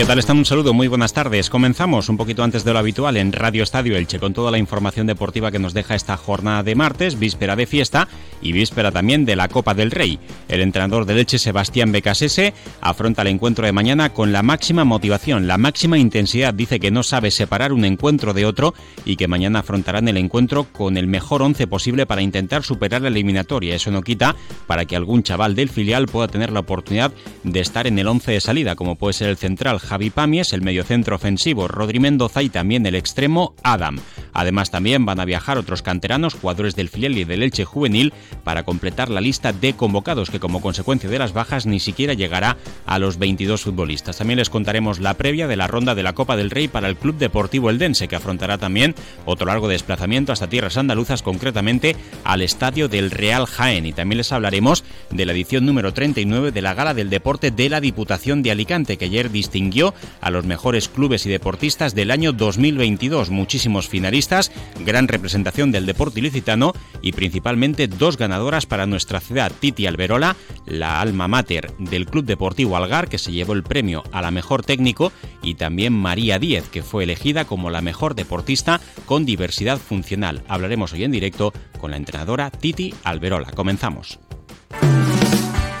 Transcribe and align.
¿Qué 0.00 0.06
tal 0.06 0.18
están? 0.18 0.38
Un 0.38 0.46
saludo, 0.46 0.72
muy 0.72 0.88
buenas 0.88 1.12
tardes. 1.12 1.50
Comenzamos 1.50 2.08
un 2.08 2.16
poquito 2.16 2.42
antes 2.42 2.64
de 2.64 2.72
lo 2.72 2.78
habitual 2.78 3.18
en 3.18 3.34
Radio 3.34 3.62
Estadio 3.62 3.98
Elche 3.98 4.18
con 4.18 4.32
toda 4.32 4.50
la 4.50 4.56
información 4.56 5.06
deportiva 5.06 5.50
que 5.50 5.58
nos 5.58 5.74
deja 5.74 5.94
esta 5.94 6.16
jornada 6.16 6.62
de 6.62 6.74
martes, 6.74 7.18
víspera 7.18 7.54
de 7.54 7.66
fiesta 7.66 8.08
y 8.40 8.52
víspera 8.52 8.92
también 8.92 9.26
de 9.26 9.36
la 9.36 9.48
Copa 9.48 9.74
del 9.74 9.90
Rey. 9.90 10.18
El 10.48 10.62
entrenador 10.62 11.04
del 11.04 11.18
Elche, 11.18 11.38
Sebastián 11.38 11.92
Becasese, 11.92 12.54
afronta 12.80 13.20
el 13.20 13.28
encuentro 13.28 13.66
de 13.66 13.72
mañana 13.72 14.14
con 14.14 14.32
la 14.32 14.42
máxima 14.42 14.86
motivación, 14.86 15.46
la 15.46 15.58
máxima 15.58 15.98
intensidad. 15.98 16.54
Dice 16.54 16.80
que 16.80 16.90
no 16.90 17.02
sabe 17.02 17.30
separar 17.30 17.70
un 17.70 17.84
encuentro 17.84 18.32
de 18.32 18.46
otro 18.46 18.72
y 19.04 19.16
que 19.16 19.28
mañana 19.28 19.58
afrontarán 19.58 20.08
el 20.08 20.16
encuentro 20.16 20.64
con 20.64 20.96
el 20.96 21.08
mejor 21.08 21.42
once 21.42 21.66
posible 21.66 22.06
para 22.06 22.22
intentar 22.22 22.62
superar 22.62 23.02
la 23.02 23.08
eliminatoria. 23.08 23.74
Eso 23.74 23.90
no 23.90 24.00
quita 24.00 24.34
para 24.66 24.86
que 24.86 24.96
algún 24.96 25.22
chaval 25.22 25.54
del 25.54 25.68
filial 25.68 26.06
pueda 26.06 26.28
tener 26.28 26.52
la 26.52 26.60
oportunidad 26.60 27.12
de 27.44 27.60
estar 27.60 27.86
en 27.86 27.98
el 27.98 28.08
once 28.08 28.32
de 28.32 28.40
salida, 28.40 28.76
como 28.76 28.96
puede 28.96 29.12
ser 29.12 29.28
el 29.28 29.36
central 29.36 29.78
Javi 29.90 30.10
Pamies, 30.10 30.52
el 30.52 30.62
mediocentro 30.62 31.16
ofensivo 31.16 31.66
Rodri 31.66 31.98
Mendoza 31.98 32.44
y 32.44 32.48
también 32.48 32.86
el 32.86 32.94
extremo 32.94 33.56
Adam. 33.64 33.98
Además 34.32 34.70
también 34.70 35.04
van 35.04 35.18
a 35.18 35.24
viajar 35.24 35.58
otros 35.58 35.82
canteranos, 35.82 36.34
jugadores 36.34 36.76
del 36.76 36.88
filial 36.88 37.18
y 37.18 37.24
del 37.24 37.42
Elche 37.42 37.64
juvenil, 37.64 38.12
para 38.44 38.62
completar 38.62 39.08
la 39.08 39.20
lista 39.20 39.52
de 39.52 39.72
convocados 39.72 40.30
que 40.30 40.38
como 40.38 40.60
consecuencia 40.60 41.10
de 41.10 41.18
las 41.18 41.32
bajas 41.32 41.66
ni 41.66 41.80
siquiera 41.80 42.14
llegará 42.14 42.56
a 42.86 43.00
los 43.00 43.18
22 43.18 43.62
futbolistas. 43.62 44.18
También 44.18 44.38
les 44.38 44.48
contaremos 44.48 45.00
la 45.00 45.14
previa 45.14 45.48
de 45.48 45.56
la 45.56 45.66
ronda 45.66 45.96
de 45.96 46.04
la 46.04 46.12
Copa 46.12 46.36
del 46.36 46.50
Rey 46.50 46.68
para 46.68 46.86
el 46.86 46.94
Club 46.94 47.16
Deportivo 47.18 47.68
Eldense, 47.68 48.06
que 48.06 48.14
afrontará 48.14 48.58
también 48.58 48.94
otro 49.24 49.48
largo 49.48 49.66
desplazamiento 49.66 50.30
hasta 50.32 50.48
tierras 50.48 50.76
andaluzas, 50.76 51.22
concretamente 51.22 51.96
al 52.22 52.42
estadio 52.42 52.86
del 52.86 53.10
Real 53.10 53.46
Jaén. 53.46 53.86
Y 53.86 53.92
también 53.92 54.18
les 54.18 54.30
hablaremos 54.30 54.84
de 55.10 55.26
la 55.26 55.32
edición 55.32 55.66
número 55.66 55.92
39 55.92 56.52
de 56.52 56.62
la 56.62 56.74
Gala 56.74 56.94
del 56.94 57.10
Deporte 57.10 57.50
de 57.50 57.68
la 57.68 57.80
Diputación 57.80 58.44
de 58.44 58.52
Alicante, 58.52 58.96
que 58.96 59.06
ayer 59.06 59.32
distinguió 59.32 59.79
a 60.20 60.30
los 60.30 60.44
mejores 60.44 60.88
clubes 60.88 61.26
y 61.26 61.30
deportistas 61.30 61.94
del 61.94 62.10
año 62.10 62.32
2022. 62.32 63.30
Muchísimos 63.30 63.88
finalistas, 63.88 64.52
gran 64.84 65.08
representación 65.08 65.72
del 65.72 65.86
deporte 65.86 66.20
ilicitano 66.20 66.72
y 67.02 67.12
principalmente 67.12 67.88
dos 67.88 68.16
ganadoras 68.16 68.66
para 68.66 68.86
nuestra 68.86 69.20
ciudad. 69.20 69.52
Titi 69.58 69.86
Alberola, 69.86 70.36
la 70.66 71.00
alma 71.00 71.28
mater 71.28 71.72
del 71.78 72.06
Club 72.06 72.24
Deportivo 72.24 72.76
Algar, 72.76 73.08
que 73.08 73.18
se 73.18 73.32
llevó 73.32 73.54
el 73.54 73.62
premio 73.62 74.02
a 74.12 74.22
la 74.22 74.30
mejor 74.30 74.62
técnico, 74.62 75.12
y 75.42 75.54
también 75.54 75.92
María 75.92 76.38
Díez, 76.38 76.68
que 76.68 76.82
fue 76.82 77.04
elegida 77.04 77.44
como 77.44 77.70
la 77.70 77.80
mejor 77.80 78.14
deportista 78.14 78.80
con 79.06 79.24
diversidad 79.24 79.78
funcional. 79.78 80.42
Hablaremos 80.48 80.92
hoy 80.92 81.04
en 81.04 81.12
directo 81.12 81.52
con 81.80 81.90
la 81.90 81.96
entrenadora 81.96 82.50
Titi 82.50 82.94
Alberola. 83.04 83.50
Comenzamos. 83.52 84.18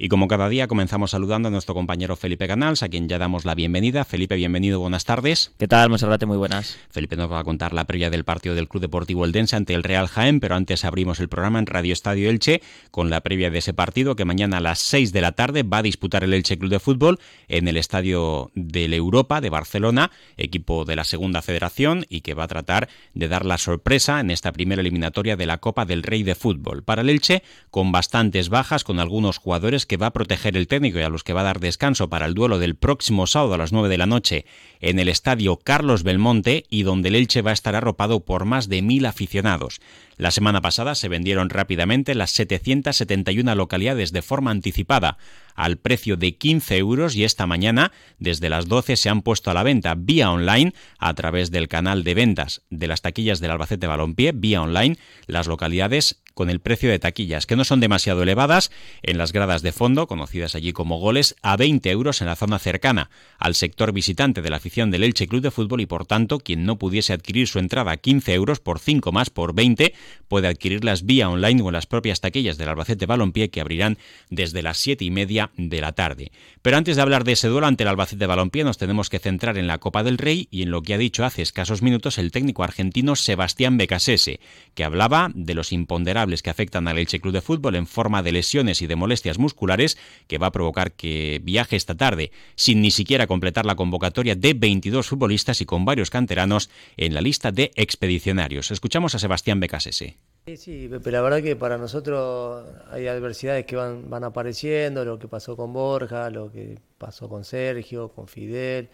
Y 0.00 0.08
como 0.08 0.28
cada 0.28 0.48
día 0.48 0.68
comenzamos 0.68 1.10
saludando 1.10 1.48
a 1.48 1.50
nuestro 1.50 1.74
compañero 1.74 2.14
Felipe 2.14 2.46
Canals, 2.46 2.84
a 2.84 2.88
quien 2.88 3.08
ya 3.08 3.18
damos 3.18 3.44
la 3.44 3.56
bienvenida. 3.56 4.04
Felipe, 4.04 4.36
bienvenido, 4.36 4.78
buenas 4.78 5.04
tardes. 5.04 5.50
¿Qué 5.58 5.66
tal, 5.66 5.90
Monserrate? 5.90 6.24
Muy 6.24 6.36
buenas. 6.36 6.78
Felipe 6.88 7.16
nos 7.16 7.28
va 7.28 7.40
a 7.40 7.44
contar 7.44 7.72
la 7.72 7.84
previa 7.84 8.08
del 8.08 8.22
partido 8.22 8.54
del 8.54 8.68
Club 8.68 8.82
Deportivo 8.82 9.24
Eldense 9.24 9.56
ante 9.56 9.74
el 9.74 9.82
Real 9.82 10.06
Jaén, 10.06 10.38
pero 10.38 10.54
antes 10.54 10.84
abrimos 10.84 11.18
el 11.18 11.28
programa 11.28 11.58
en 11.58 11.66
Radio 11.66 11.92
Estadio 11.92 12.30
Elche 12.30 12.62
con 12.92 13.10
la 13.10 13.22
previa 13.22 13.50
de 13.50 13.58
ese 13.58 13.74
partido 13.74 14.14
que 14.14 14.24
mañana 14.24 14.58
a 14.58 14.60
las 14.60 14.78
6 14.78 15.12
de 15.12 15.20
la 15.20 15.32
tarde 15.32 15.64
va 15.64 15.78
a 15.78 15.82
disputar 15.82 16.22
el 16.22 16.32
Elche 16.32 16.60
Club 16.60 16.70
de 16.70 16.78
Fútbol 16.78 17.18
en 17.48 17.66
el 17.66 17.76
Estadio 17.76 18.52
del 18.54 18.94
Europa 18.94 19.40
de 19.40 19.50
Barcelona, 19.50 20.12
equipo 20.36 20.84
de 20.84 20.94
la 20.94 21.02
Segunda 21.02 21.42
Federación 21.42 22.06
y 22.08 22.20
que 22.20 22.34
va 22.34 22.44
a 22.44 22.48
tratar 22.48 22.88
de 23.14 23.26
dar 23.26 23.44
la 23.44 23.58
sorpresa 23.58 24.20
en 24.20 24.30
esta 24.30 24.52
primera 24.52 24.80
eliminatoria 24.80 25.34
de 25.34 25.46
la 25.46 25.58
Copa 25.58 25.86
del 25.86 26.04
Rey 26.04 26.22
de 26.22 26.36
Fútbol. 26.36 26.84
Para 26.84 27.02
el 27.02 27.10
Elche, 27.10 27.42
con 27.72 27.90
bastantes 27.90 28.48
bajas, 28.48 28.84
con 28.84 29.00
algunos 29.00 29.38
jugadores 29.38 29.87
que 29.88 29.96
va 29.96 30.06
a 30.06 30.12
proteger 30.12 30.56
el 30.56 30.68
técnico 30.68 30.98
y 30.98 31.02
a 31.02 31.08
los 31.08 31.24
que 31.24 31.32
va 31.32 31.40
a 31.40 31.44
dar 31.44 31.58
descanso 31.58 32.08
para 32.08 32.26
el 32.26 32.34
duelo 32.34 32.60
del 32.60 32.76
próximo 32.76 33.26
sábado 33.26 33.54
a 33.54 33.58
las 33.58 33.72
9 33.72 33.88
de 33.88 33.98
la 33.98 34.06
noche 34.06 34.44
en 34.80 35.00
el 35.00 35.08
estadio 35.08 35.56
Carlos 35.56 36.04
Belmonte 36.04 36.66
y 36.70 36.84
donde 36.84 37.08
el 37.08 37.16
Elche 37.16 37.42
va 37.42 37.50
a 37.50 37.54
estar 37.54 37.74
arropado 37.74 38.20
por 38.20 38.44
más 38.44 38.68
de 38.68 38.82
mil 38.82 39.06
aficionados. 39.06 39.80
La 40.16 40.30
semana 40.30 40.60
pasada 40.60 40.94
se 40.94 41.08
vendieron 41.08 41.48
rápidamente 41.48 42.14
las 42.14 42.30
771 42.32 43.54
localidades 43.54 44.12
de 44.12 44.22
forma 44.22 44.50
anticipada 44.50 45.16
al 45.58 45.76
precio 45.76 46.16
de 46.16 46.36
15 46.36 46.76
euros 46.78 47.16
y 47.16 47.24
esta 47.24 47.46
mañana 47.48 47.90
desde 48.20 48.48
las 48.48 48.68
12 48.68 48.96
se 48.96 49.08
han 49.08 49.22
puesto 49.22 49.50
a 49.50 49.54
la 49.54 49.64
venta 49.64 49.96
vía 49.96 50.30
online 50.30 50.72
a 50.98 51.12
través 51.14 51.50
del 51.50 51.66
canal 51.66 52.04
de 52.04 52.14
ventas 52.14 52.62
de 52.70 52.86
las 52.86 53.02
taquillas 53.02 53.40
del 53.40 53.50
Albacete 53.50 53.88
Balompié, 53.88 54.30
vía 54.32 54.62
online, 54.62 54.96
las 55.26 55.48
localidades 55.48 56.22
con 56.38 56.50
el 56.50 56.60
precio 56.60 56.88
de 56.88 57.00
taquillas, 57.00 57.46
que 57.46 57.56
no 57.56 57.64
son 57.64 57.80
demasiado 57.80 58.22
elevadas, 58.22 58.70
en 59.02 59.18
las 59.18 59.32
gradas 59.32 59.62
de 59.62 59.72
fondo, 59.72 60.06
conocidas 60.06 60.54
allí 60.54 60.72
como 60.72 61.00
goles, 61.00 61.34
a 61.42 61.56
20 61.56 61.90
euros 61.90 62.20
en 62.20 62.28
la 62.28 62.36
zona 62.36 62.60
cercana 62.60 63.10
al 63.38 63.56
sector 63.56 63.92
visitante 63.92 64.40
de 64.40 64.50
la 64.50 64.58
afición 64.58 64.92
del 64.92 65.02
Elche 65.02 65.26
Club 65.26 65.42
de 65.42 65.50
Fútbol 65.50 65.80
y 65.80 65.86
por 65.86 66.06
tanto 66.06 66.38
quien 66.38 66.64
no 66.64 66.78
pudiese 66.78 67.12
adquirir 67.12 67.48
su 67.48 67.58
entrada 67.58 67.90
a 67.90 67.96
15 67.96 68.34
euros 68.34 68.60
por 68.60 68.78
5 68.78 69.10
más 69.10 69.30
por 69.30 69.52
20 69.52 69.94
puede 70.28 70.46
adquirirlas 70.46 71.04
vía 71.04 71.28
online 71.28 71.62
o 71.62 71.68
en 71.68 71.72
las 71.72 71.86
propias 71.86 72.20
taquillas 72.20 72.56
del 72.56 72.68
Albacete 72.68 73.06
Balompié 73.06 73.50
que 73.50 73.60
abrirán 73.60 73.98
desde 74.30 74.62
las 74.62 74.78
7 74.78 75.04
y 75.04 75.10
media 75.10 75.47
de 75.56 75.80
la 75.80 75.92
tarde. 75.92 76.32
Pero 76.62 76.76
antes 76.76 76.96
de 76.96 77.02
hablar 77.02 77.24
de 77.24 77.32
ese 77.32 77.48
duelo 77.48 77.66
ante 77.66 77.84
el 77.84 77.88
Albacete 77.88 78.26
Balompié 78.26 78.64
nos 78.64 78.78
tenemos 78.78 79.08
que 79.10 79.18
centrar 79.18 79.58
en 79.58 79.66
la 79.66 79.78
Copa 79.78 80.02
del 80.02 80.18
Rey 80.18 80.48
y 80.50 80.62
en 80.62 80.70
lo 80.70 80.82
que 80.82 80.94
ha 80.94 80.98
dicho 80.98 81.24
hace 81.24 81.42
escasos 81.42 81.82
minutos 81.82 82.18
el 82.18 82.30
técnico 82.30 82.64
argentino 82.64 83.16
Sebastián 83.16 83.76
Becasese, 83.76 84.40
que 84.74 84.84
hablaba 84.84 85.30
de 85.34 85.54
los 85.54 85.72
imponderables 85.72 86.42
que 86.42 86.50
afectan 86.50 86.88
al 86.88 86.98
Elche 86.98 87.20
Club 87.20 87.34
de 87.34 87.40
Fútbol 87.40 87.76
en 87.76 87.86
forma 87.86 88.22
de 88.22 88.32
lesiones 88.32 88.82
y 88.82 88.86
de 88.86 88.96
molestias 88.96 89.38
musculares 89.38 89.98
que 90.26 90.38
va 90.38 90.48
a 90.48 90.52
provocar 90.52 90.92
que 90.92 91.40
viaje 91.42 91.76
esta 91.76 91.94
tarde 91.94 92.32
sin 92.54 92.80
ni 92.80 92.90
siquiera 92.90 93.26
completar 93.26 93.66
la 93.66 93.76
convocatoria 93.76 94.34
de 94.34 94.54
22 94.54 95.06
futbolistas 95.06 95.60
y 95.60 95.64
con 95.64 95.84
varios 95.84 96.10
canteranos 96.10 96.70
en 96.96 97.14
la 97.14 97.20
lista 97.20 97.52
de 97.52 97.70
expedicionarios. 97.74 98.70
Escuchamos 98.70 99.14
a 99.14 99.18
Sebastián 99.18 99.60
Becasese. 99.60 100.16
Sí, 100.48 100.56
sí, 100.56 100.88
pero 100.88 101.10
la 101.10 101.20
verdad 101.20 101.42
que 101.42 101.56
para 101.56 101.76
nosotros 101.76 102.64
hay 102.90 103.06
adversidades 103.06 103.66
que 103.66 103.76
van, 103.76 104.08
van 104.08 104.24
apareciendo, 104.24 105.04
lo 105.04 105.18
que 105.18 105.28
pasó 105.28 105.54
con 105.56 105.74
Borja, 105.74 106.30
lo 106.30 106.50
que 106.50 106.78
pasó 106.96 107.28
con 107.28 107.44
Sergio, 107.44 108.08
con 108.08 108.28
Fidel, 108.28 108.88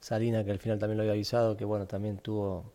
Salina 0.00 0.44
que 0.44 0.50
al 0.50 0.58
final 0.58 0.78
también 0.78 0.98
lo 0.98 1.04
había 1.04 1.14
avisado, 1.14 1.56
que 1.56 1.64
bueno, 1.64 1.86
también 1.86 2.18
tuvo 2.18 2.72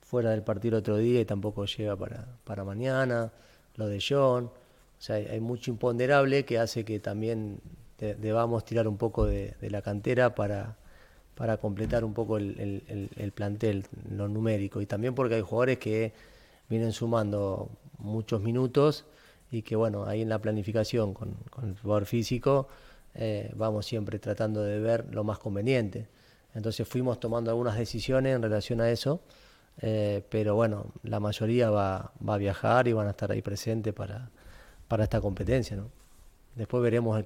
fuera 0.00 0.30
del 0.30 0.42
partido 0.42 0.78
otro 0.78 0.96
día 0.96 1.20
y 1.20 1.24
tampoco 1.24 1.64
llega 1.64 1.94
para, 1.96 2.26
para 2.42 2.64
mañana 2.64 3.30
lo 3.76 3.86
de 3.86 4.02
John. 4.06 4.46
O 4.46 4.50
sea, 4.98 5.16
hay, 5.16 5.40
mucho 5.40 5.70
imponderable 5.70 6.44
que 6.44 6.58
hace 6.58 6.84
que 6.84 6.98
también 6.98 7.60
debamos 7.98 8.64
tirar 8.64 8.88
un 8.88 8.96
poco 8.96 9.26
de, 9.26 9.54
la 9.60 9.82
cantera 9.82 10.34
para, 10.34 10.76
para 11.36 11.58
completar 11.58 12.04
un 12.04 12.14
poco 12.14 12.38
el, 12.38 13.32
plantel, 13.34 13.84
lo 14.10 14.26
numérico. 14.26 14.80
Y 14.80 14.86
también 14.86 15.14
porque 15.14 15.36
hay 15.36 15.42
jugadores 15.42 15.78
que 15.78 16.12
vienen 16.68 16.92
sumando 16.92 17.70
muchos 18.06 18.40
minutos 18.42 19.04
y 19.50 19.62
que, 19.62 19.76
bueno, 19.76 20.04
ahí 20.06 20.22
en 20.22 20.28
la 20.28 20.38
planificación 20.40 21.14
con, 21.14 21.36
el 21.62 21.78
jugador 21.78 22.06
físico 22.06 22.68
eh, 23.14 23.52
vamos 23.56 23.86
siempre 23.86 24.18
tratando 24.18 24.62
de 24.62 24.78
ver 24.80 25.06
lo 25.12 25.24
más 25.24 25.38
conveniente. 25.38 26.08
Entonces 26.54 26.88
fuimos 26.88 27.20
tomando 27.20 27.50
algunas 27.50 27.76
decisiones 27.76 28.34
en 28.34 28.42
relación 28.42 28.80
a 28.80 28.90
eso 28.90 29.20
eh, 29.82 30.22
pero 30.30 30.54
bueno, 30.54 30.92
la 31.02 31.20
mayoría 31.20 31.70
va, 31.70 32.12
va, 32.26 32.34
a 32.34 32.38
viajar 32.38 32.88
y 32.88 32.92
van 32.92 33.06
a 33.08 33.10
estar 33.10 33.30
ahí 33.30 33.42
presentes 33.42 33.92
para, 33.92 34.30
para 34.88 35.04
esta 35.04 35.20
competencia. 35.20 35.76
¿no? 35.76 35.90
Después 36.54 36.82
veremos 36.82 37.24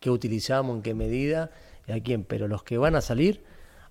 qué 0.00 0.10
utilizamos, 0.10 0.76
en 0.76 0.82
qué 0.82 0.94
medida 0.94 1.50
y 1.86 1.92
a 1.92 2.02
quién, 2.02 2.24
pero 2.24 2.48
los 2.48 2.62
que 2.62 2.78
van 2.78 2.96
a 2.96 3.00
salir 3.00 3.44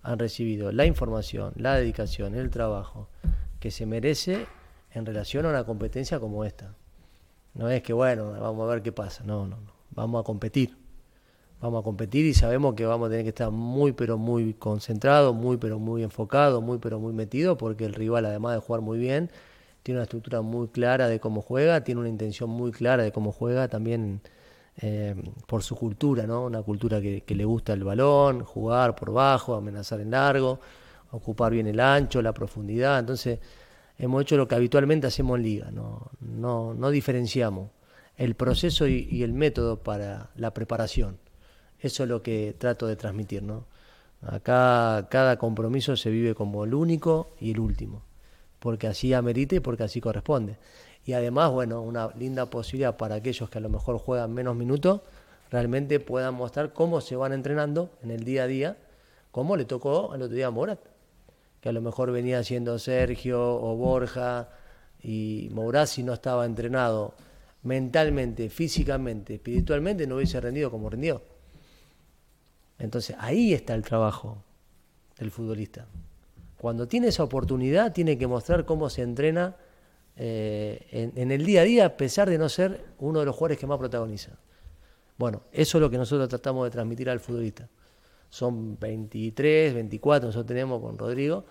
han 0.04 0.18
recibido 0.18 0.72
la 0.72 0.86
información, 0.86 1.54
la 1.56 1.75
dedicación, 1.75 2.33
el 2.33 2.50
trabajo 2.50 3.07
que 3.60 3.69
se 3.69 3.86
merece 3.86 4.48
en 4.93 5.05
relación 5.05 5.45
a 5.45 5.49
una 5.49 5.63
competencia 5.63 6.19
como 6.19 6.45
esta. 6.45 6.75
No 7.53 7.69
es 7.69 7.81
que, 7.83 7.93
bueno, 7.93 8.31
vamos 8.39 8.69
a 8.69 8.73
ver 8.73 8.83
qué 8.83 8.91
pasa, 8.91 9.23
no, 9.23 9.45
no, 9.47 9.57
no, 9.57 9.73
vamos 9.91 10.21
a 10.21 10.23
competir 10.23 10.81
vamos 11.61 11.81
a 11.81 11.83
competir 11.83 12.25
y 12.25 12.33
sabemos 12.33 12.73
que 12.73 12.85
vamos 12.85 13.07
a 13.07 13.09
tener 13.11 13.23
que 13.23 13.29
estar 13.29 13.51
muy 13.51 13.93
pero 13.93 14.17
muy 14.17 14.53
concentrados, 14.55 15.35
muy 15.35 15.57
pero 15.57 15.79
muy 15.79 16.03
enfocados, 16.03 16.61
muy 16.61 16.79
pero 16.79 16.99
muy 16.99 17.13
metidos, 17.13 17.57
porque 17.57 17.85
el 17.85 17.93
rival 17.93 18.25
además 18.25 18.55
de 18.55 18.61
jugar 18.61 18.81
muy 18.81 18.97
bien, 18.97 19.29
tiene 19.83 19.99
una 19.99 20.03
estructura 20.03 20.41
muy 20.41 20.67
clara 20.67 21.07
de 21.07 21.19
cómo 21.19 21.41
juega, 21.41 21.83
tiene 21.83 22.01
una 22.01 22.09
intención 22.09 22.49
muy 22.49 22.71
clara 22.71 23.03
de 23.03 23.11
cómo 23.11 23.31
juega 23.31 23.67
también 23.67 24.21
eh, 24.77 25.15
por 25.47 25.63
su 25.63 25.75
cultura, 25.75 26.25
¿no? 26.25 26.45
Una 26.45 26.63
cultura 26.63 27.01
que, 27.01 27.23
le 27.27 27.45
gusta 27.45 27.73
el 27.73 27.83
balón, 27.83 28.44
jugar 28.44 28.95
por 28.95 29.11
bajo, 29.11 29.55
amenazar 29.55 29.99
en 30.01 30.11
largo, 30.11 30.59
ocupar 31.11 31.51
bien 31.51 31.67
el 31.67 31.79
ancho, 31.79 32.21
la 32.21 32.33
profundidad. 32.33 32.99
Entonces, 32.99 33.39
hemos 34.01 34.24
hecho 34.24 34.36
lo 34.36 34.48
que 34.48 34.56
habitualmente 34.56 35.06
hacemos 35.06 35.38
en 35.38 35.44
liga, 35.44 35.71
no, 35.71 36.09
no, 36.19 36.74
no 36.74 36.89
diferenciamos 36.89 37.69
el 38.18 38.33
proceso 38.33 38.88
y, 38.88 39.21
el 39.24 39.31
método 39.31 39.83
para 39.83 40.31
la 40.36 40.53
preparación. 40.53 41.19
Eso 41.80 42.03
es 42.03 42.09
lo 42.09 42.24
que 42.24 42.56
trato 42.57 42.88
de 42.88 42.95
transmitir, 42.95 43.44
¿no? 43.44 43.65
Acá 44.21 45.07
cada 45.09 45.38
compromiso 45.38 45.95
se 45.95 46.09
vive 46.09 46.33
como 46.36 46.63
el 46.65 46.74
único 46.74 47.36
y 47.39 47.51
el 47.51 47.59
último, 47.59 48.03
porque 48.59 48.88
así 48.88 49.13
amerita 49.13 49.56
y 49.56 49.59
porque 49.59 49.83
así 49.83 50.01
corresponde. 50.01 50.57
Y 51.06 51.13
además, 51.13 51.51
bueno, 51.51 51.81
una 51.81 52.09
linda 52.15 52.47
posibilidad 52.47 52.97
para 52.97 53.15
aquellos 53.15 53.50
que 53.50 53.59
a 53.59 53.62
lo 53.62 53.69
mejor 53.69 54.00
juegan 54.00 54.33
menos 54.33 54.56
minutos, 54.56 55.01
realmente 55.51 56.00
puedan 56.00 56.33
mostrar 56.33 56.74
cómo 56.74 57.01
se 57.01 57.15
van 57.15 57.33
entrenando 57.33 57.92
en 58.04 58.12
el 58.12 58.24
día 58.24 58.44
a 58.44 58.47
día, 58.47 58.77
como 59.31 59.56
le 59.57 59.65
tocó 59.65 60.15
el 60.15 60.24
otro 60.24 60.36
día 60.36 60.47
a 60.47 60.51
Morat, 60.51 60.90
que 61.61 61.69
a 61.69 61.71
lo 61.71 61.81
mejor 61.81 62.11
venía 62.11 62.43
siendo 62.43 62.77
Sergio 62.79 63.39
o 63.41 63.75
Borja, 63.75 64.49
y 65.03 65.49
Morat 65.51 65.87
si 65.87 66.03
no 66.03 66.13
estaba 66.13 66.45
entrenado 66.45 67.15
mentalmente, 67.63 68.49
físicamente, 68.49 69.35
espiritualmente, 69.35 70.07
no 70.07 70.15
hubiese 70.15 70.39
rendido 70.39 70.69
como 70.71 70.89
rendió. 70.89 71.21
Entonces 72.79 73.15
ahí 73.19 73.53
está 73.53 73.75
el 73.75 73.83
trabajo 73.83 74.43
del 75.17 75.31
futbolista. 75.31 75.85
Cuando 76.57 76.87
tiene 76.87 77.07
esa 77.07 77.23
oportunidad, 77.23 77.93
tiene 77.93 78.17
que 78.17 78.27
mostrar 78.27 78.65
cómo 78.65 78.89
se 78.89 79.03
entrena 79.03 79.55
eh, 80.15 81.11
en, 81.15 81.31
el 81.31 81.45
día 81.45 81.61
a 81.61 81.63
día, 81.63 81.85
a 81.85 81.97
pesar 81.97 82.29
de 82.29 82.37
no 82.37 82.49
ser 82.49 82.85
uno 82.99 83.19
de 83.19 83.25
los 83.25 83.35
jugadores 83.35 83.57
que 83.57 83.67
más 83.67 83.77
protagoniza. 83.77 84.31
Bueno, 85.17 85.43
eso 85.51 85.77
es 85.77 85.81
lo 85.81 85.89
que 85.89 85.97
nosotros 85.97 86.27
tratamos 86.29 86.65
de 86.65 86.71
transmitir 86.71 87.09
al 87.09 87.19
futbolista. 87.19 87.67
Son 88.31 88.80
23, 88.80 89.75
24, 89.75 90.30
nosotros 90.30 90.48
tenemos 90.48 90.81
con 90.81 90.98
Rodrigo, 90.98 91.45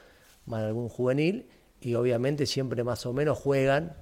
más 0.47 0.65
algún 0.65 0.89
juvenil, 0.89 1.47
y 1.81 1.95
obviamente 1.95 2.47
siempre 2.47 2.83
más 2.83 3.07
o 3.07 3.13
menos 3.13 3.39
juegan 3.39 3.95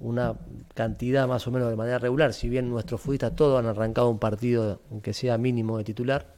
una 0.00 0.36
cantidad 0.74 1.26
más 1.26 1.46
o 1.46 1.50
menos 1.50 1.70
de 1.70 1.76
manera 1.76 1.98
regular, 1.98 2.34
si 2.34 2.48
bien 2.48 2.68
nuestros 2.68 3.00
futbolistas 3.00 3.34
todos 3.34 3.58
han 3.58 3.66
arrancado 3.66 4.10
un 4.10 4.18
partido, 4.18 4.82
aunque 4.90 5.12
sea 5.12 5.38
mínimo 5.38 5.78
de 5.78 5.84
titular, 5.84 6.34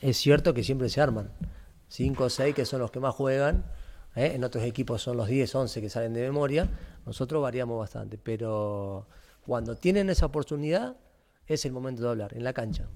es 0.00 0.16
cierto 0.16 0.52
que 0.52 0.64
siempre 0.64 0.88
se 0.88 1.00
arman. 1.00 1.30
5 1.88 2.24
o 2.24 2.30
6 2.30 2.54
que 2.54 2.64
son 2.64 2.80
los 2.80 2.90
que 2.90 2.98
más 2.98 3.14
juegan, 3.14 3.64
¿eh? 4.16 4.32
en 4.34 4.42
otros 4.42 4.64
equipos 4.64 5.02
son 5.02 5.16
los 5.16 5.28
10, 5.28 5.54
11 5.54 5.80
que 5.80 5.88
salen 5.88 6.14
de 6.14 6.22
memoria, 6.22 6.68
nosotros 7.06 7.40
variamos 7.40 7.78
bastante, 7.78 8.18
pero 8.18 9.06
cuando 9.46 9.76
tienen 9.76 10.10
esa 10.10 10.26
oportunidad 10.26 10.96
es 11.46 11.64
el 11.64 11.72
momento 11.72 12.02
de 12.02 12.08
hablar, 12.08 12.34
en 12.34 12.42
la 12.42 12.52
cancha. 12.52 12.88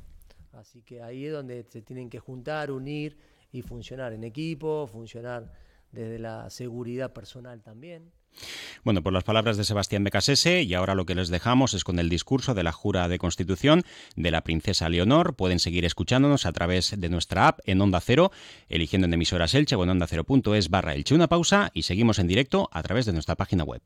Así 0.61 0.83
que 0.83 1.03
ahí 1.03 1.25
es 1.25 1.33
donde 1.33 1.65
se 1.71 1.81
tienen 1.81 2.11
que 2.11 2.19
juntar, 2.19 2.71
unir 2.71 3.17
y 3.51 3.63
funcionar 3.63 4.13
en 4.13 4.25
equipo, 4.25 4.87
funcionar 4.87 5.51
desde 5.91 6.19
la 6.19 6.51
seguridad 6.51 7.15
personal 7.15 7.63
también. 7.63 8.13
Bueno, 8.85 9.03
por 9.03 9.15
las 9.15 9.25
palabras 9.25 9.57
de 9.57 9.65
Sebastián 9.65 10.05
Becasese, 10.05 10.63
y 10.63 10.75
ahora 10.75 10.95
lo 10.95 11.07
que 11.07 11.15
les 11.15 11.31
dejamos 11.31 11.73
es 11.73 11.83
con 11.83 11.99
el 11.99 12.11
discurso 12.11 12.53
de 12.53 12.63
la 12.63 12.73
Jura 12.73 13.09
de 13.09 13.19
Constitución 13.19 13.83
de 14.17 14.31
la 14.31 14.43
princesa 14.43 14.89
Leonor. 14.91 15.35
Pueden 15.35 15.59
seguir 15.59 15.87
escuchándonos 15.87 16.45
a 16.45 16.53
través 16.53 16.95
de 17.01 17.09
nuestra 17.09 17.49
app 17.49 17.61
en 17.65 17.81
Onda 17.81 18.01
Cero, 18.01 18.31
eligiendo 18.69 19.07
en 19.07 19.15
emisoras 19.15 19.55
Elche 19.55 19.77
o 19.77 19.83
en 19.83 19.91
onda 19.91 20.07
cero.es 20.07 20.69
barra 20.69 20.95
Elche. 20.95 21.15
Una 21.15 21.29
pausa 21.29 21.71
y 21.73 21.83
seguimos 21.83 22.19
en 22.19 22.29
directo 22.29 22.69
a 22.71 22.83
través 22.83 23.07
de 23.07 23.15
nuestra 23.15 23.35
página 23.35 23.65
web. 23.65 23.81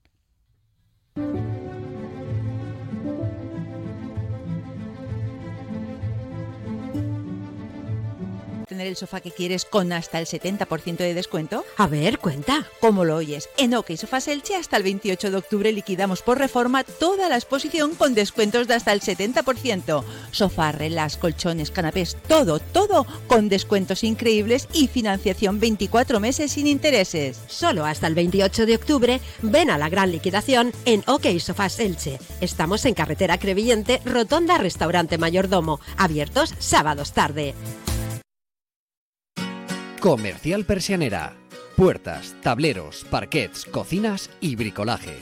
Tener 8.75 8.89
el 8.89 8.97
sofá 8.97 9.21
que 9.21 9.31
quieres 9.31 9.65
con 9.65 9.93
hasta 9.93 10.19
el 10.19 10.27
70% 10.27 10.97
de 10.97 11.15
descuento? 11.15 11.65
A 11.77 11.87
ver, 11.87 12.19
cuenta. 12.19 12.67
¿Cómo 12.81 13.05
lo 13.05 13.15
oyes? 13.15 13.49
En 13.57 13.73
OK 13.75 13.93
Sofás 13.97 14.27
Elche 14.27 14.57
hasta 14.57 14.77
el 14.77 14.83
28 14.83 15.31
de 15.31 15.37
octubre 15.37 15.71
liquidamos 15.71 16.23
por 16.23 16.39
reforma 16.39 16.83
toda 16.83 17.29
la 17.29 17.37
exposición 17.37 17.95
con 17.95 18.15
descuentos 18.15 18.67
de 18.67 18.75
hasta 18.75 18.93
el 18.93 19.01
70%. 19.01 20.03
Sofá, 20.33 20.73
relas, 20.73 21.17
colchones, 21.17 21.71
canapés, 21.71 22.17
todo, 22.27 22.59
todo 22.59 23.07
con 23.29 23.49
descuentos 23.49 24.03
increíbles 24.03 24.69
y 24.73 24.89
financiación 24.89 25.61
24 25.61 26.19
meses 26.19 26.51
sin 26.51 26.67
intereses. 26.67 27.41
Solo 27.47 27.85
hasta 27.85 28.09
el 28.09 28.17
28 28.17 28.67
de 28.67 28.75
octubre 28.75 29.21
ven 29.43 29.71
a 29.71 29.79
la 29.79 29.89
gran 29.89 30.11
liquidación 30.11 30.73
en 30.85 31.05
OK 31.07 31.27
Sofás 31.39 31.79
Elche. 31.79 32.19
Estamos 32.41 32.85
en 32.87 32.95
carretera 32.95 33.39
Crevillente, 33.39 34.03
Rotonda 34.05 34.59
Restaurante 34.59 35.17
Mayordomo, 35.17 35.79
abiertos 35.97 36.55
sábados 36.59 37.13
tarde. 37.13 37.55
Comercial 40.05 40.67
Persianera. 40.67 41.35
Puertas, 41.77 42.37
tableros, 42.43 43.07
parquets, 43.11 43.65
cocinas 43.65 44.29
y 44.39 44.55
bricolaje. 44.55 45.17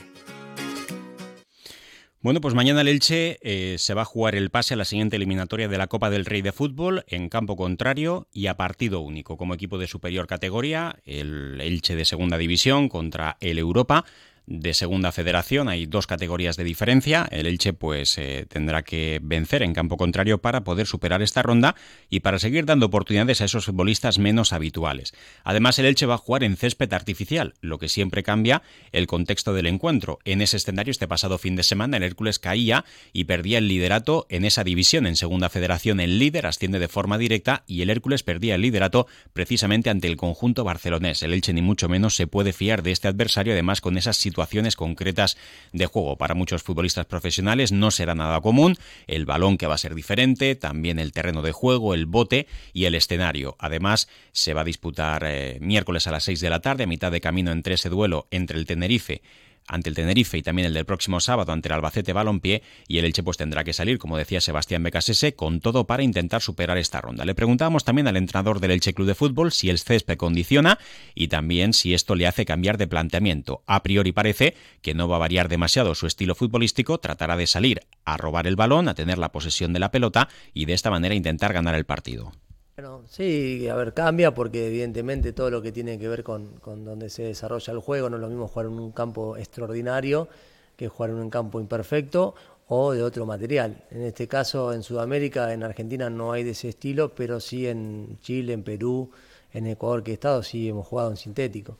Bueno, 2.19 2.41
pues 2.41 2.53
mañana 2.53 2.81
el 2.81 2.89
Elche 2.89 3.39
eh, 3.43 3.77
se 3.79 3.93
va 3.93 4.01
a 4.01 4.05
jugar 4.05 4.35
el 4.35 4.49
pase 4.49 4.73
a 4.73 4.77
la 4.77 4.83
siguiente 4.83 5.15
eliminatoria 5.15 5.69
de 5.69 5.77
la 5.77 5.87
Copa 5.87 6.09
del 6.09 6.25
Rey 6.25 6.41
de 6.41 6.51
Fútbol 6.51 7.05
en 7.07 7.29
campo 7.29 7.55
contrario 7.55 8.27
y 8.33 8.47
a 8.47 8.57
partido 8.57 8.99
único 8.99 9.37
como 9.37 9.53
equipo 9.53 9.77
de 9.77 9.87
superior 9.87 10.27
categoría, 10.27 10.97
el 11.05 11.61
Elche 11.61 11.95
de 11.95 12.03
segunda 12.03 12.37
división 12.37 12.89
contra 12.89 13.37
el 13.39 13.59
Europa 13.59 14.03
de 14.45 14.73
segunda 14.73 15.11
federación. 15.11 15.69
Hay 15.69 15.85
dos 15.85 16.05
categorías 16.05 16.57
de 16.57 16.63
diferencia. 16.63 17.27
El 17.31 17.45
Elche 17.45 17.73
pues 17.73 18.17
eh, 18.17 18.45
tendrá 18.49 18.83
que 18.83 19.19
vencer 19.21 19.63
en 19.63 19.73
campo 19.73 19.97
contrario 19.97 20.39
para 20.39 20.63
poder 20.63 20.85
superar 20.85 21.21
esta 21.21 21.41
ronda 21.41 21.75
y 22.09 22.19
para 22.19 22.39
seguir 22.39 22.65
dando 22.65 22.87
oportunidades 22.87 23.41
a 23.41 23.45
esos 23.45 23.65
futbolistas 23.65 24.19
menos 24.19 24.51
habituales. 24.51 25.13
Además 25.43 25.79
el 25.79 25.85
Elche 25.85 26.05
va 26.05 26.15
a 26.15 26.17
jugar 26.17 26.43
en 26.43 26.57
césped 26.57 26.91
artificial, 26.93 27.53
lo 27.61 27.79
que 27.79 27.87
siempre 27.87 28.23
cambia 28.23 28.63
el 28.91 29.07
contexto 29.07 29.53
del 29.53 29.67
encuentro. 29.67 30.19
En 30.25 30.41
ese 30.41 30.57
escenario 30.57 30.91
este 30.91 31.07
pasado 31.07 31.37
fin 31.37 31.55
de 31.55 31.63
semana 31.63 31.97
el 31.97 32.03
Hércules 32.03 32.39
caía 32.39 32.83
y 33.13 33.23
perdía 33.23 33.59
el 33.59 33.67
liderato 33.67 34.25
en 34.29 34.43
esa 34.43 34.63
división. 34.63 35.07
En 35.07 35.15
segunda 35.15 35.49
federación 35.49 36.01
el 36.01 36.19
líder 36.19 36.47
asciende 36.47 36.79
de 36.79 36.89
forma 36.89 37.17
directa 37.17 37.63
y 37.65 37.81
el 37.81 37.89
Hércules 37.89 38.23
perdía 38.23 38.55
el 38.55 38.61
liderato 38.61 39.07
precisamente 39.31 39.89
ante 39.89 40.07
el 40.07 40.17
conjunto 40.17 40.65
barcelonés. 40.65 41.23
El 41.23 41.33
Elche 41.33 41.53
ni 41.53 41.61
mucho 41.61 41.87
menos 41.87 42.15
se 42.15 42.27
puede 42.27 42.51
fiar 42.51 42.83
de 42.83 42.91
este 42.91 43.07
adversario 43.07 43.53
además 43.53 43.79
con 43.79 43.97
esas 43.97 44.17
situaciones 44.17 44.32
concretas 44.75 45.37
de 45.71 45.85
juego. 45.85 46.17
Para 46.17 46.35
muchos 46.35 46.63
futbolistas 46.63 47.05
profesionales 47.05 47.71
no 47.71 47.91
será 47.91 48.15
nada 48.15 48.41
común, 48.41 48.77
el 49.07 49.25
balón 49.25 49.57
que 49.57 49.67
va 49.67 49.75
a 49.75 49.77
ser 49.77 49.95
diferente, 49.95 50.55
también 50.55 50.99
el 50.99 51.11
terreno 51.11 51.41
de 51.41 51.51
juego, 51.51 51.93
el 51.93 52.05
bote 52.05 52.47
y 52.73 52.85
el 52.85 52.95
escenario. 52.95 53.55
Además, 53.59 54.07
se 54.31 54.53
va 54.53 54.61
a 54.61 54.65
disputar 54.65 55.23
eh, 55.25 55.57
miércoles 55.61 56.07
a 56.07 56.11
las 56.11 56.23
6 56.23 56.39
de 56.39 56.49
la 56.49 56.59
tarde, 56.59 56.83
a 56.83 56.87
mitad 56.87 57.11
de 57.11 57.21
camino 57.21 57.51
entre 57.51 57.75
ese 57.75 57.89
duelo 57.89 58.27
entre 58.31 58.57
el 58.57 58.65
Tenerife 58.65 59.21
ante 59.67 59.89
el 59.89 59.95
Tenerife 59.95 60.37
y 60.37 60.41
también 60.41 60.67
el 60.67 60.73
del 60.73 60.85
próximo 60.85 61.19
sábado 61.19 61.51
ante 61.51 61.69
el 61.69 61.73
Albacete 61.73 62.13
Balompié 62.13 62.63
y 62.87 62.97
el 62.97 63.05
Elche 63.05 63.23
pues 63.23 63.37
tendrá 63.37 63.63
que 63.63 63.73
salir, 63.73 63.97
como 63.97 64.17
decía 64.17 64.41
Sebastián 64.41 64.83
Becasese, 64.83 65.35
con 65.35 65.59
todo 65.59 65.85
para 65.85 66.03
intentar 66.03 66.41
superar 66.41 66.77
esta 66.77 67.01
ronda. 67.01 67.25
Le 67.25 67.35
preguntábamos 67.35 67.83
también 67.83 68.07
al 68.07 68.17
entrenador 68.17 68.59
del 68.59 68.71
Elche 68.71 68.93
Club 68.93 69.07
de 69.07 69.15
Fútbol 69.15 69.51
si 69.51 69.69
el 69.69 69.79
césped 69.79 70.17
condiciona 70.17 70.79
y 71.15 71.27
también 71.27 71.73
si 71.73 71.93
esto 71.93 72.15
le 72.15 72.27
hace 72.27 72.45
cambiar 72.45 72.77
de 72.77 72.87
planteamiento. 72.87 73.63
A 73.67 73.83
priori 73.83 74.11
parece 74.11 74.55
que 74.81 74.93
no 74.93 75.07
va 75.07 75.17
a 75.17 75.19
variar 75.19 75.49
demasiado 75.49 75.95
su 75.95 76.07
estilo 76.07 76.35
futbolístico, 76.35 76.99
tratará 76.99 77.37
de 77.37 77.47
salir 77.47 77.81
a 78.05 78.17
robar 78.17 78.47
el 78.47 78.55
balón, 78.55 78.87
a 78.87 78.95
tener 78.95 79.17
la 79.17 79.31
posesión 79.31 79.73
de 79.73 79.79
la 79.79 79.91
pelota 79.91 80.29
y 80.53 80.65
de 80.65 80.73
esta 80.73 80.89
manera 80.89 81.15
intentar 81.15 81.53
ganar 81.53 81.75
el 81.75 81.85
partido. 81.85 82.33
Bueno, 82.75 83.03
sí, 83.07 83.67
a 83.67 83.75
ver, 83.75 83.93
cambia 83.93 84.33
porque 84.33 84.65
evidentemente 84.65 85.31
todo 85.31 85.51
lo 85.51 85.61
que 85.61 85.71
tiene 85.71 85.99
que 85.99 86.07
ver 86.07 86.23
con, 86.23 86.59
donde 86.63 87.09
se 87.11 87.21
desarrolla 87.21 87.71
el 87.71 87.79
juego 87.79 88.09
no 88.09 88.15
es 88.15 88.21
lo 88.21 88.29
mismo 88.29 88.47
jugar 88.47 88.65
en 88.65 88.79
un 88.79 88.91
campo 88.91 89.37
extraordinario 89.37 90.27
que 90.75 90.87
jugar 90.87 91.11
en 91.11 91.17
un 91.17 91.29
campo 91.29 91.59
imperfecto 91.59 92.33
o 92.67 92.93
de 92.93 93.03
otro 93.03 93.27
material. 93.27 93.83
En 93.91 94.01
este 94.01 94.27
caso, 94.27 94.73
en 94.73 94.81
Sudamérica, 94.81 95.53
en 95.53 95.61
Argentina 95.61 96.09
no 96.09 96.31
hay 96.31 96.43
de 96.43 96.51
ese 96.51 96.69
estilo, 96.69 97.13
pero 97.13 97.39
sí 97.39 97.67
en 97.67 98.17
Chile, 98.21 98.53
en 98.53 98.63
Perú, 98.63 99.11
en 99.53 99.67
Ecuador 99.67 100.01
que 100.03 100.11
he 100.11 100.13
estado, 100.15 100.41
sí 100.41 100.67
hemos 100.67 100.87
jugado 100.87 101.11
en 101.11 101.17
sintético. 101.17 101.77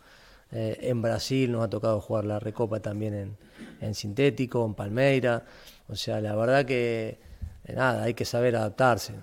Eh, 0.52 0.78
en 0.82 1.02
Brasil 1.02 1.52
nos 1.52 1.64
ha 1.64 1.70
tocado 1.72 2.00
jugar 2.02 2.26
la 2.26 2.40
Recopa 2.40 2.80
también 2.82 3.16
en, 3.16 3.38
en 3.82 3.96
sintético, 3.96 4.64
en 4.64 4.76
Palmeira. 4.76 5.44
O 5.88 5.96
sea, 5.96 6.22
la 6.22 6.36
verdad 6.36 6.66
que 6.66 7.18
nada, 7.68 8.04
hay 8.04 8.14
que 8.14 8.26
saber 8.26 8.56
adaptarse 8.56 9.14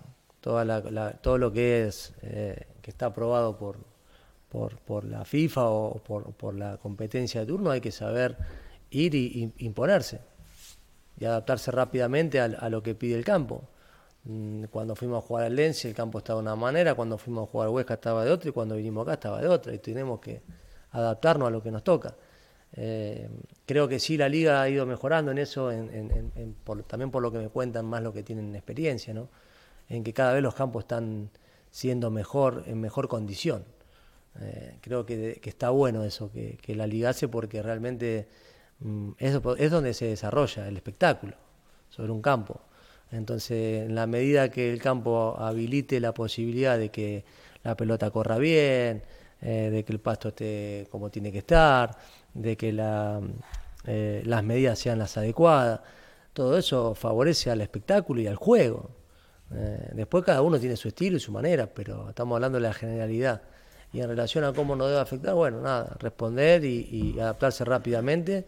toda 0.40 1.12
todo 1.20 1.38
lo 1.38 1.52
que 1.52 1.86
es 1.86 2.14
eh, 2.22 2.66
que 2.82 2.90
está 2.90 3.06
aprobado 3.06 3.56
por, 3.58 3.78
por, 4.50 5.04
la 5.04 5.24
FIFA 5.24 5.68
o 5.68 6.02
por, 6.02 6.54
la 6.54 6.76
competencia 6.78 7.40
de 7.40 7.46
turno, 7.46 7.70
hay 7.70 7.80
que 7.80 7.92
saber 7.92 8.36
ir 8.90 9.14
y, 9.14 9.52
imponerse 9.58 10.20
y 11.18 11.24
adaptarse 11.24 11.70
rápidamente 11.70 12.40
a, 12.40 12.68
lo 12.68 12.82
que 12.82 12.94
pide 12.94 13.16
el 13.16 13.24
campo. 13.24 13.62
Mm, 14.24 14.64
cuando 14.64 14.96
fuimos 14.96 15.24
a 15.24 15.26
jugar 15.26 15.44
al 15.44 15.56
Lens 15.56 15.84
el 15.84 15.94
campo 15.94 16.18
estaba 16.18 16.40
de 16.40 16.42
una 16.42 16.56
manera, 16.56 16.94
cuando 16.94 17.16
fuimos 17.16 17.48
a 17.48 17.50
jugar 17.50 17.68
al 17.68 17.74
Huesca 17.74 17.94
estaba 17.94 18.24
de 18.24 18.30
otra 18.30 18.50
y 18.50 18.52
cuando 18.52 18.76
vinimos 18.76 19.02
acá 19.02 19.14
estaba 19.14 19.40
de 19.40 19.48
otra 19.48 19.72
y 19.74 19.78
tenemos 19.78 20.20
que 20.20 20.42
adaptarnos 20.92 21.48
a 21.48 21.50
lo 21.50 21.62
que 21.62 21.70
nos 21.70 21.84
toca. 21.84 22.14
Eh, 22.72 23.28
creo 23.66 23.88
que 23.88 23.98
sí, 23.98 24.16
la 24.16 24.28
liga 24.28 24.62
ha 24.62 24.68
ido 24.68 24.86
mejorando 24.86 25.30
en 25.32 25.38
eso, 25.38 25.70
también 26.86 27.10
por 27.10 27.22
lo 27.22 27.32
que 27.32 27.38
me 27.38 27.48
cuentan 27.48 27.86
más 27.86 28.02
lo 28.02 28.12
que 28.12 28.22
tienen 28.22 28.54
experiencia, 28.54 29.12
¿no? 29.14 29.28
En 29.90 30.02
que 30.04 30.14
cada 30.14 30.32
vez 30.32 30.42
los 30.42 30.54
campos 30.54 30.84
están 30.84 31.30
siendo 31.70 32.10
mejor, 32.10 32.64
en 32.66 32.80
mejor 32.80 33.08
condición. 33.08 33.64
Eh, 34.40 34.78
creo 34.80 35.04
que, 35.04 35.40
está 35.44 35.70
bueno 35.70 36.04
eso, 36.04 36.30
que, 36.32 36.74
la 36.74 36.86
liga 36.86 37.10
hace 37.10 37.28
porque 37.28 37.62
realmente 37.62 38.28
mm, 38.78 39.10
es 39.18 39.70
donde 39.70 39.92
se 39.92 40.06
desarrolla 40.06 40.68
el 40.68 40.76
espectáculo, 40.76 41.34
sobre 41.90 42.12
un 42.12 42.22
campo. 42.22 42.60
Entonces, 43.10 43.86
en 43.86 43.94
la 43.94 44.06
medida 44.06 44.50
que 44.50 44.72
el 44.72 44.80
campo 44.80 45.36
habilite 45.38 45.98
la 46.00 46.14
posibilidad 46.14 46.78
de 46.78 46.90
que 46.90 47.24
la 47.64 47.76
pelota 47.76 48.10
corra 48.10 48.38
bien, 48.38 49.02
eh, 49.42 49.70
de 49.72 49.84
que 49.84 49.92
el 49.92 50.00
pasto 50.00 50.28
esté 50.28 50.86
como 50.90 51.10
tiene 51.10 51.32
que 51.32 51.38
estar, 51.38 51.96
de 52.34 52.56
que 52.56 52.74
eh, 53.86 54.22
las 54.24 54.44
medidas 54.44 54.78
sean 54.78 54.98
las 54.98 55.16
adecuadas. 55.16 55.80
Todo 56.32 56.56
eso 56.56 56.94
favorece 56.94 57.50
al 57.50 57.60
espectáculo 57.60 58.20
y 58.20 58.28
al 58.28 58.36
juego. 58.36 58.99
Eh, 59.52 59.90
después 59.94 60.24
cada 60.24 60.42
uno 60.42 60.58
tiene 60.58 60.76
su 60.76 60.88
estilo 60.88 61.16
y 61.16 61.20
su 61.20 61.32
manera, 61.32 61.66
pero 61.66 62.08
estamos 62.10 62.36
hablando 62.36 62.58
de 62.58 62.62
la 62.62 62.72
generalidad. 62.72 63.42
Y 63.92 64.00
en 64.00 64.08
relación 64.08 64.44
a 64.44 64.52
cómo 64.52 64.76
nos 64.76 64.88
debe 64.88 65.00
afectar, 65.00 65.34
bueno, 65.34 65.60
nada, 65.60 65.96
responder 65.98 66.64
y, 66.64 67.18
adaptarse 67.18 67.64
rápidamente, 67.64 68.46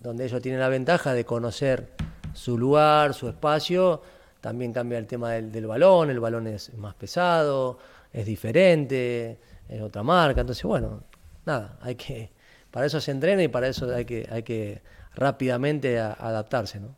donde 0.00 0.24
ellos 0.24 0.42
tienen 0.42 0.60
la 0.60 0.68
ventaja 0.68 1.14
de 1.14 1.24
conocer 1.24 1.88
su 2.34 2.58
lugar, 2.58 3.14
su 3.14 3.28
espacio. 3.28 4.02
También 4.40 4.72
cambia 4.72 4.98
el 4.98 5.06
tema 5.06 5.32
del, 5.32 5.52
del 5.52 5.66
balón, 5.66 6.10
el 6.10 6.18
balón 6.18 6.48
es 6.48 6.74
más 6.74 6.94
pesado, 6.94 7.78
es 8.12 8.26
diferente, 8.26 9.38
es 9.68 9.80
otra 9.80 10.02
marca. 10.02 10.40
Entonces, 10.40 10.64
bueno, 10.64 11.04
nada, 11.46 11.78
hay 11.80 11.94
que 11.94 12.32
para 12.72 12.86
eso 12.86 13.00
se 13.00 13.10
entrena 13.10 13.42
y 13.42 13.48
para 13.48 13.68
eso 13.68 13.94
hay 13.94 14.06
que, 14.06 14.26
hay 14.32 14.42
que 14.42 14.80
rápidamente 15.14 16.00
adaptarse, 16.00 16.80
¿no? 16.80 16.96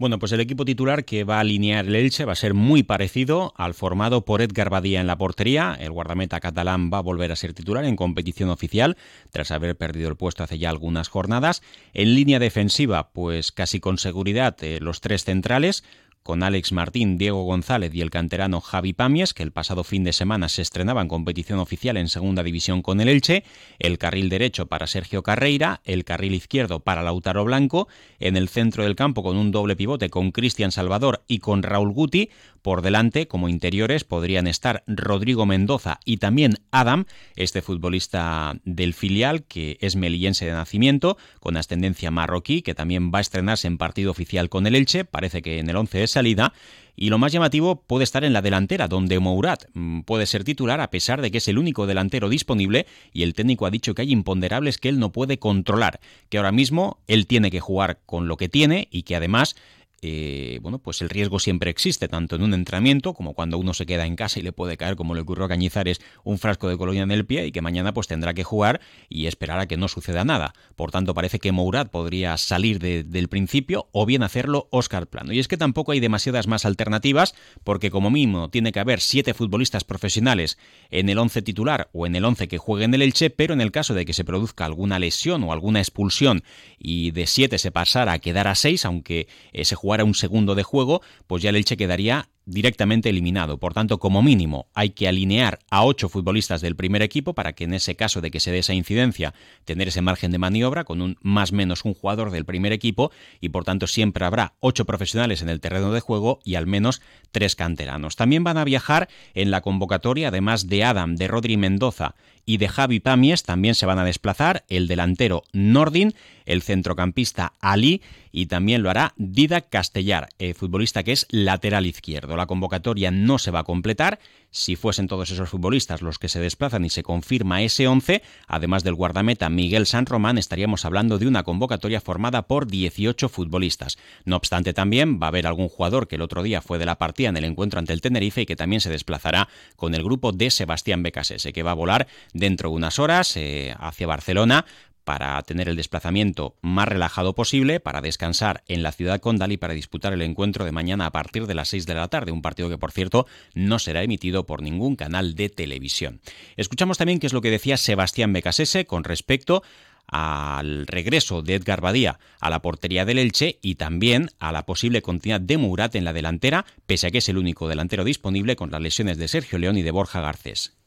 Bueno, 0.00 0.18
pues 0.18 0.32
el 0.32 0.40
equipo 0.40 0.64
titular 0.64 1.04
que 1.04 1.24
va 1.24 1.36
a 1.36 1.40
alinear 1.40 1.84
el 1.84 1.94
Elche 1.94 2.24
va 2.24 2.32
a 2.32 2.34
ser 2.34 2.54
muy 2.54 2.82
parecido 2.82 3.52
al 3.58 3.74
formado 3.74 4.24
por 4.24 4.40
Edgar 4.40 4.70
Badía 4.70 4.98
en 4.98 5.06
la 5.06 5.18
portería. 5.18 5.76
El 5.78 5.90
guardameta 5.90 6.40
catalán 6.40 6.90
va 6.90 6.96
a 6.96 7.02
volver 7.02 7.30
a 7.32 7.36
ser 7.36 7.52
titular 7.52 7.84
en 7.84 7.96
competición 7.96 8.48
oficial 8.48 8.96
tras 9.30 9.50
haber 9.50 9.76
perdido 9.76 10.08
el 10.08 10.16
puesto 10.16 10.42
hace 10.42 10.58
ya 10.58 10.70
algunas 10.70 11.08
jornadas. 11.08 11.60
En 11.92 12.14
línea 12.14 12.38
defensiva, 12.38 13.10
pues 13.12 13.52
casi 13.52 13.78
con 13.78 13.98
seguridad 13.98 14.56
eh, 14.62 14.78
los 14.80 15.02
tres 15.02 15.24
centrales 15.24 15.84
con 16.22 16.42
Alex 16.42 16.72
Martín, 16.72 17.18
Diego 17.18 17.44
González 17.44 17.94
y 17.94 18.00
el 18.00 18.10
canterano 18.10 18.60
Javi 18.60 18.92
Pamies, 18.92 19.34
que 19.34 19.42
el 19.42 19.52
pasado 19.52 19.84
fin 19.84 20.04
de 20.04 20.12
semana 20.12 20.48
se 20.48 20.62
estrenaba 20.62 21.02
en 21.02 21.08
competición 21.08 21.58
oficial 21.58 21.96
en 21.96 22.08
segunda 22.08 22.42
división 22.42 22.82
con 22.82 23.00
el 23.00 23.08
Elche, 23.08 23.44
el 23.78 23.98
carril 23.98 24.28
derecho 24.28 24.66
para 24.66 24.86
Sergio 24.86 25.22
Carreira, 25.22 25.80
el 25.84 26.04
carril 26.04 26.34
izquierdo 26.34 26.80
para 26.80 27.02
Lautaro 27.02 27.44
Blanco, 27.44 27.88
en 28.18 28.36
el 28.36 28.48
centro 28.48 28.84
del 28.84 28.96
campo 28.96 29.22
con 29.22 29.36
un 29.36 29.50
doble 29.50 29.76
pivote 29.76 30.10
con 30.10 30.30
Cristian 30.30 30.72
Salvador 30.72 31.22
y 31.26 31.38
con 31.38 31.62
Raúl 31.62 31.92
Guti, 31.92 32.30
por 32.62 32.82
delante 32.82 33.26
como 33.26 33.48
interiores 33.48 34.04
podrían 34.04 34.46
estar 34.46 34.84
Rodrigo 34.86 35.46
Mendoza 35.46 36.00
y 36.04 36.18
también 36.18 36.58
Adam, 36.70 37.06
este 37.36 37.62
futbolista 37.62 38.54
del 38.64 38.94
filial 38.94 39.44
que 39.44 39.78
es 39.80 39.96
melillense 39.96 40.44
de 40.44 40.52
nacimiento, 40.52 41.16
con 41.40 41.56
ascendencia 41.56 42.10
marroquí, 42.10 42.62
que 42.62 42.74
también 42.74 43.10
va 43.12 43.18
a 43.18 43.22
estrenarse 43.22 43.66
en 43.66 43.78
partido 43.78 44.10
oficial 44.10 44.48
con 44.48 44.66
el 44.66 44.74
Elche, 44.74 45.04
parece 45.04 45.42
que 45.42 45.58
en 45.58 45.70
el 45.70 45.76
11 45.76 46.02
es 46.02 46.09
salida. 46.10 46.52
Y 46.96 47.08
lo 47.08 47.16
más 47.16 47.32
llamativo 47.32 47.82
puede 47.86 48.04
estar 48.04 48.24
en 48.24 48.34
la 48.34 48.42
delantera, 48.42 48.86
donde 48.86 49.18
Mourat 49.18 49.64
mm, 49.72 50.00
puede 50.02 50.26
ser 50.26 50.44
titular 50.44 50.82
a 50.82 50.90
pesar 50.90 51.22
de 51.22 51.30
que 51.30 51.38
es 51.38 51.48
el 51.48 51.56
único 51.56 51.86
delantero 51.86 52.28
disponible 52.28 52.86
y 53.12 53.22
el 53.22 53.32
técnico 53.32 53.64
ha 53.64 53.70
dicho 53.70 53.94
que 53.94 54.02
hay 54.02 54.12
imponderables 54.12 54.76
que 54.76 54.90
él 54.90 54.98
no 54.98 55.10
puede 55.10 55.38
controlar, 55.38 56.00
que 56.28 56.36
ahora 56.36 56.52
mismo 56.52 56.98
él 57.06 57.26
tiene 57.26 57.50
que 57.50 57.60
jugar 57.60 58.00
con 58.04 58.28
lo 58.28 58.36
que 58.36 58.50
tiene 58.50 58.88
y 58.90 59.04
que 59.04 59.16
además 59.16 59.56
eh, 60.02 60.58
bueno, 60.62 60.78
pues 60.78 61.02
el 61.02 61.10
riesgo 61.10 61.38
siempre 61.38 61.70
existe, 61.70 62.08
tanto 62.08 62.36
en 62.36 62.42
un 62.42 62.54
entrenamiento 62.54 63.12
como 63.12 63.34
cuando 63.34 63.58
uno 63.58 63.74
se 63.74 63.84
queda 63.84 64.06
en 64.06 64.16
casa 64.16 64.38
y 64.38 64.42
le 64.42 64.52
puede 64.52 64.78
caer, 64.78 64.96
como 64.96 65.14
le 65.14 65.20
ocurrió 65.20 65.44
a 65.44 65.48
Cañizares, 65.48 66.00
un 66.24 66.38
frasco 66.38 66.68
de 66.68 66.78
colonia 66.78 67.02
en 67.02 67.10
el 67.10 67.26
pie 67.26 67.46
y 67.46 67.52
que 67.52 67.60
mañana 67.60 67.92
pues 67.92 68.06
tendrá 68.06 68.32
que 68.32 68.42
jugar 68.42 68.80
y 69.10 69.26
esperar 69.26 69.58
a 69.58 69.66
que 69.66 69.76
no 69.76 69.88
suceda 69.88 70.24
nada. 70.24 70.54
Por 70.74 70.90
tanto, 70.90 71.12
parece 71.12 71.38
que 71.38 71.52
Mourad 71.52 71.88
podría 71.88 72.36
salir 72.38 72.78
del 72.78 73.28
principio 73.28 73.88
o 73.92 74.06
bien 74.06 74.22
hacerlo 74.22 74.68
Oscar 74.70 75.06
Plano. 75.06 75.32
Y 75.32 75.38
es 75.38 75.48
que 75.48 75.58
tampoco 75.58 75.92
hay 75.92 76.00
demasiadas 76.00 76.46
más 76.46 76.64
alternativas 76.64 77.34
porque 77.62 77.90
como 77.90 78.10
mínimo 78.10 78.48
tiene 78.48 78.72
que 78.72 78.80
haber 78.80 79.00
siete 79.00 79.34
futbolistas 79.34 79.84
profesionales 79.84 80.56
en 80.90 81.10
el 81.10 81.18
once 81.18 81.42
titular 81.42 81.90
o 81.92 82.06
en 82.06 82.16
el 82.16 82.24
once 82.24 82.48
que 82.48 82.58
jueguen 82.58 82.94
el 82.94 83.02
Elche, 83.02 83.28
pero 83.28 83.52
en 83.52 83.60
el 83.60 83.70
caso 83.70 83.92
de 83.92 84.06
que 84.06 84.14
se 84.14 84.24
produzca 84.24 84.64
alguna 84.64 84.98
lesión 84.98 85.44
o 85.44 85.52
alguna 85.52 85.80
expulsión 85.80 86.42
y 86.78 87.10
de 87.10 87.26
siete 87.26 87.58
se 87.58 87.70
pasara 87.70 88.12
a 88.12 88.18
quedar 88.18 88.48
a 88.48 88.54
seis, 88.54 88.86
aunque 88.86 89.28
ese 89.52 89.74
jugador 89.74 89.89
jugara 89.90 90.04
un 90.04 90.14
segundo 90.14 90.54
de 90.54 90.62
juego, 90.62 91.02
pues 91.26 91.42
ya 91.42 91.50
el 91.50 91.56
Elche 91.56 91.76
quedaría 91.76 92.28
directamente 92.46 93.08
eliminado. 93.08 93.58
Por 93.58 93.74
tanto, 93.74 93.98
como 93.98 94.22
mínimo, 94.22 94.68
hay 94.72 94.90
que 94.90 95.08
alinear 95.08 95.58
a 95.68 95.84
ocho 95.84 96.08
futbolistas 96.08 96.60
del 96.60 96.76
primer 96.76 97.02
equipo 97.02 97.34
para 97.34 97.54
que 97.54 97.64
en 97.64 97.74
ese 97.74 97.96
caso 97.96 98.20
de 98.20 98.30
que 98.30 98.38
se 98.38 98.52
dé 98.52 98.58
esa 98.58 98.72
incidencia, 98.72 99.34
tener 99.64 99.88
ese 99.88 100.00
margen 100.00 100.30
de 100.30 100.38
maniobra 100.38 100.84
con 100.84 101.02
un 101.02 101.16
más 101.22 101.52
menos 101.52 101.84
un 101.84 101.94
jugador 101.94 102.30
del 102.30 102.44
primer 102.44 102.72
equipo 102.72 103.10
y 103.40 103.48
por 103.48 103.64
tanto 103.64 103.88
siempre 103.88 104.24
habrá 104.24 104.54
ocho 104.60 104.84
profesionales 104.84 105.42
en 105.42 105.48
el 105.48 105.60
terreno 105.60 105.92
de 105.92 106.00
juego 106.00 106.38
y 106.44 106.54
al 106.54 106.68
menos 106.68 107.02
tres 107.32 107.56
canteranos. 107.56 108.14
También 108.14 108.44
van 108.44 108.58
a 108.58 108.64
viajar 108.64 109.08
en 109.34 109.50
la 109.50 109.60
convocatoria, 109.60 110.28
además 110.28 110.68
de 110.68 110.84
Adam, 110.84 111.16
de 111.16 111.26
Rodri 111.26 111.56
Mendoza 111.56 112.14
y 112.46 112.56
de 112.56 112.68
Javi 112.68 113.00
Pamies, 113.00 113.42
también 113.42 113.74
se 113.74 113.86
van 113.86 113.98
a 113.98 114.04
desplazar 114.04 114.64
el 114.68 114.88
delantero 114.88 115.42
Nordin, 115.52 116.14
el 116.46 116.62
centrocampista 116.62 117.52
Ali 117.60 118.02
y 118.32 118.46
también 118.46 118.82
lo 118.82 118.90
hará 118.90 119.14
Dida 119.16 119.60
Castellar, 119.60 120.28
el 120.38 120.54
futbolista 120.54 121.02
que 121.02 121.12
es 121.12 121.26
lateral 121.30 121.86
izquierdo 121.86 122.36
la 122.36 122.46
convocatoria 122.46 123.10
no 123.10 123.38
se 123.38 123.50
va 123.50 123.60
a 123.60 123.64
completar. 123.64 124.18
Si 124.52 124.74
fuesen 124.74 125.06
todos 125.06 125.30
esos 125.30 125.48
futbolistas 125.48 126.02
los 126.02 126.18
que 126.18 126.28
se 126.28 126.40
desplazan 126.40 126.84
y 126.84 126.90
se 126.90 127.04
confirma 127.04 127.62
ese 127.62 127.86
11, 127.86 128.22
además 128.48 128.82
del 128.82 128.94
guardameta 128.94 129.48
Miguel 129.48 129.86
San 129.86 130.06
Román, 130.06 130.38
estaríamos 130.38 130.84
hablando 130.84 131.18
de 131.18 131.28
una 131.28 131.44
convocatoria 131.44 132.00
formada 132.00 132.42
por 132.42 132.66
18 132.66 133.28
futbolistas. 133.28 133.96
No 134.24 134.36
obstante, 134.36 134.72
también 134.72 135.20
va 135.22 135.26
a 135.26 135.28
haber 135.28 135.46
algún 135.46 135.68
jugador 135.68 136.08
que 136.08 136.16
el 136.16 136.22
otro 136.22 136.42
día 136.42 136.60
fue 136.62 136.78
de 136.78 136.86
la 136.86 136.98
partida 136.98 137.28
en 137.28 137.36
el 137.36 137.44
encuentro 137.44 137.78
ante 137.78 137.92
el 137.92 138.00
Tenerife 138.00 138.42
y 138.42 138.46
que 138.46 138.56
también 138.56 138.80
se 138.80 138.90
desplazará 138.90 139.48
con 139.76 139.94
el 139.94 140.02
grupo 140.02 140.32
de 140.32 140.50
Sebastián 140.50 141.04
Becasese, 141.04 141.52
que 141.52 141.62
va 141.62 141.70
a 141.70 141.74
volar 141.74 142.08
dentro 142.32 142.70
de 142.70 142.74
unas 142.74 142.98
horas 142.98 143.36
eh, 143.36 143.74
hacia 143.78 144.08
Barcelona 144.08 144.64
para 145.10 145.42
tener 145.42 145.68
el 145.68 145.74
desplazamiento 145.74 146.54
más 146.62 146.86
relajado 146.86 147.34
posible, 147.34 147.80
para 147.80 148.00
descansar 148.00 148.62
en 148.68 148.84
la 148.84 148.92
ciudad 148.92 149.18
condal 149.18 149.50
y 149.50 149.56
para 149.56 149.74
disputar 149.74 150.12
el 150.12 150.22
encuentro 150.22 150.64
de 150.64 150.70
mañana 150.70 151.06
a 151.06 151.10
partir 151.10 151.48
de 151.48 151.54
las 151.54 151.70
6 151.70 151.84
de 151.86 151.94
la 151.94 152.06
tarde, 152.06 152.30
un 152.30 152.42
partido 152.42 152.68
que 152.68 152.78
por 152.78 152.92
cierto 152.92 153.26
no 153.52 153.80
será 153.80 154.04
emitido 154.04 154.46
por 154.46 154.62
ningún 154.62 154.94
canal 154.94 155.34
de 155.34 155.48
televisión. 155.48 156.20
Escuchamos 156.56 156.96
también 156.96 157.18
qué 157.18 157.26
es 157.26 157.32
lo 157.32 157.40
que 157.40 157.50
decía 157.50 157.76
Sebastián 157.76 158.32
Becasese 158.32 158.84
con 158.84 159.02
respecto 159.02 159.64
al 160.06 160.86
regreso 160.86 161.42
de 161.42 161.56
Edgar 161.56 161.80
Badía 161.80 162.20
a 162.38 162.48
la 162.48 162.62
portería 162.62 163.04
del 163.04 163.18
Elche 163.18 163.58
y 163.62 163.74
también 163.74 164.30
a 164.38 164.52
la 164.52 164.64
posible 164.64 165.02
continuidad 165.02 165.40
de 165.40 165.58
Murat 165.58 165.96
en 165.96 166.04
la 166.04 166.12
delantera, 166.12 166.66
pese 166.86 167.08
a 167.08 167.10
que 167.10 167.18
es 167.18 167.28
el 167.28 167.36
único 167.36 167.66
delantero 167.66 168.04
disponible 168.04 168.54
con 168.54 168.70
las 168.70 168.80
lesiones 168.80 169.18
de 169.18 169.26
Sergio 169.26 169.58
León 169.58 169.76
y 169.76 169.82
de 169.82 169.90
Borja 169.90 170.20
Garcés. 170.20 170.79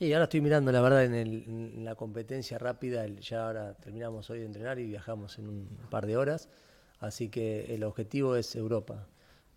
Sí, 0.00 0.14
ahora 0.14 0.24
estoy 0.24 0.40
mirando, 0.40 0.72
la 0.72 0.80
verdad, 0.80 1.04
en, 1.04 1.84
la 1.84 1.94
competencia 1.94 2.56
rápida. 2.56 3.06
ya 3.06 3.44
ahora 3.46 3.74
terminamos 3.74 4.30
hoy 4.30 4.38
de 4.38 4.46
entrenar 4.46 4.78
y 4.78 4.86
viajamos 4.86 5.38
en 5.38 5.46
un 5.46 5.68
par 5.90 6.06
de 6.06 6.16
horas. 6.16 6.48
Así 7.00 7.28
que 7.28 7.74
el 7.74 7.84
objetivo 7.84 8.34
es 8.34 8.56
Europa. 8.56 9.06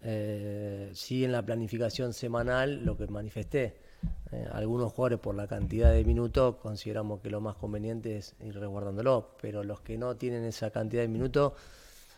Eh, 0.02 0.92
sí, 0.94 1.24
en 1.24 1.32
la 1.32 1.46
planificación 1.46 2.12
semanal, 2.12 2.84
lo 2.84 2.98
que 2.98 3.08
manifesté, 3.08 3.78
eh, 4.34 4.46
algunos 4.52 4.92
jugadores 4.92 5.20
por 5.20 5.34
la 5.34 5.48
cantidad 5.48 5.94
de 5.94 6.04
minutos 6.04 6.58
consideramos 6.58 7.22
que 7.22 7.30
lo 7.30 7.40
más 7.40 7.56
conveniente 7.56 8.18
es 8.18 8.36
ir 8.42 8.60
resguardándolo, 8.60 9.38
pero 9.42 9.64
los 9.64 9.80
que 9.80 9.98
no 9.98 10.18
tienen 10.18 10.44
esa 10.44 10.72
cantidad 10.72 11.04
de 11.04 11.08
minutos, 11.08 11.54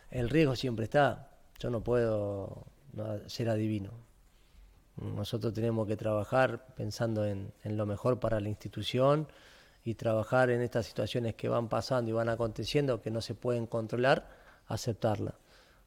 el 0.10 0.32
riesgo 0.32 0.56
siempre 0.56 0.86
está. 0.86 1.30
Yo 1.60 1.70
no 1.70 1.84
puedo 1.84 2.66
ser 3.28 3.50
adivino. 3.50 4.15
Nosotros 4.98 5.54
tenemos 5.54 5.88
que 5.88 5.98
trabajar 5.98 6.66
pensando 6.76 7.26
en, 7.26 7.52
lo 7.64 7.86
mejor 7.86 8.20
para 8.20 8.40
la 8.40 8.48
institución 8.48 9.28
y 9.84 9.96
trabajar 9.96 10.50
en 10.50 10.62
estas 10.62 10.86
situaciones 10.86 11.36
que 11.36 11.50
van 11.50 11.68
pasando 11.68 12.10
y 12.10 12.14
van 12.14 12.30
aconteciendo 12.30 13.02
que 13.02 13.12
no 13.12 13.22
se 13.22 13.36
pueden 13.36 13.68
controlar, 13.68 14.28
aceptarla. 14.68 15.36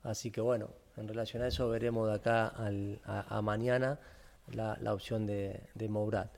Así 0.02 0.30
que 0.30 0.40
bueno, 0.40 0.68
en 0.96 1.08
relación 1.08 1.42
a 1.42 1.48
eso 1.48 1.68
veremos 1.68 2.06
de 2.08 2.14
acá 2.14 2.52
a, 3.04 3.42
mañana 3.42 3.98
la, 4.52 4.92
opción 4.92 5.26
de, 5.26 5.62
de. 5.74 6.28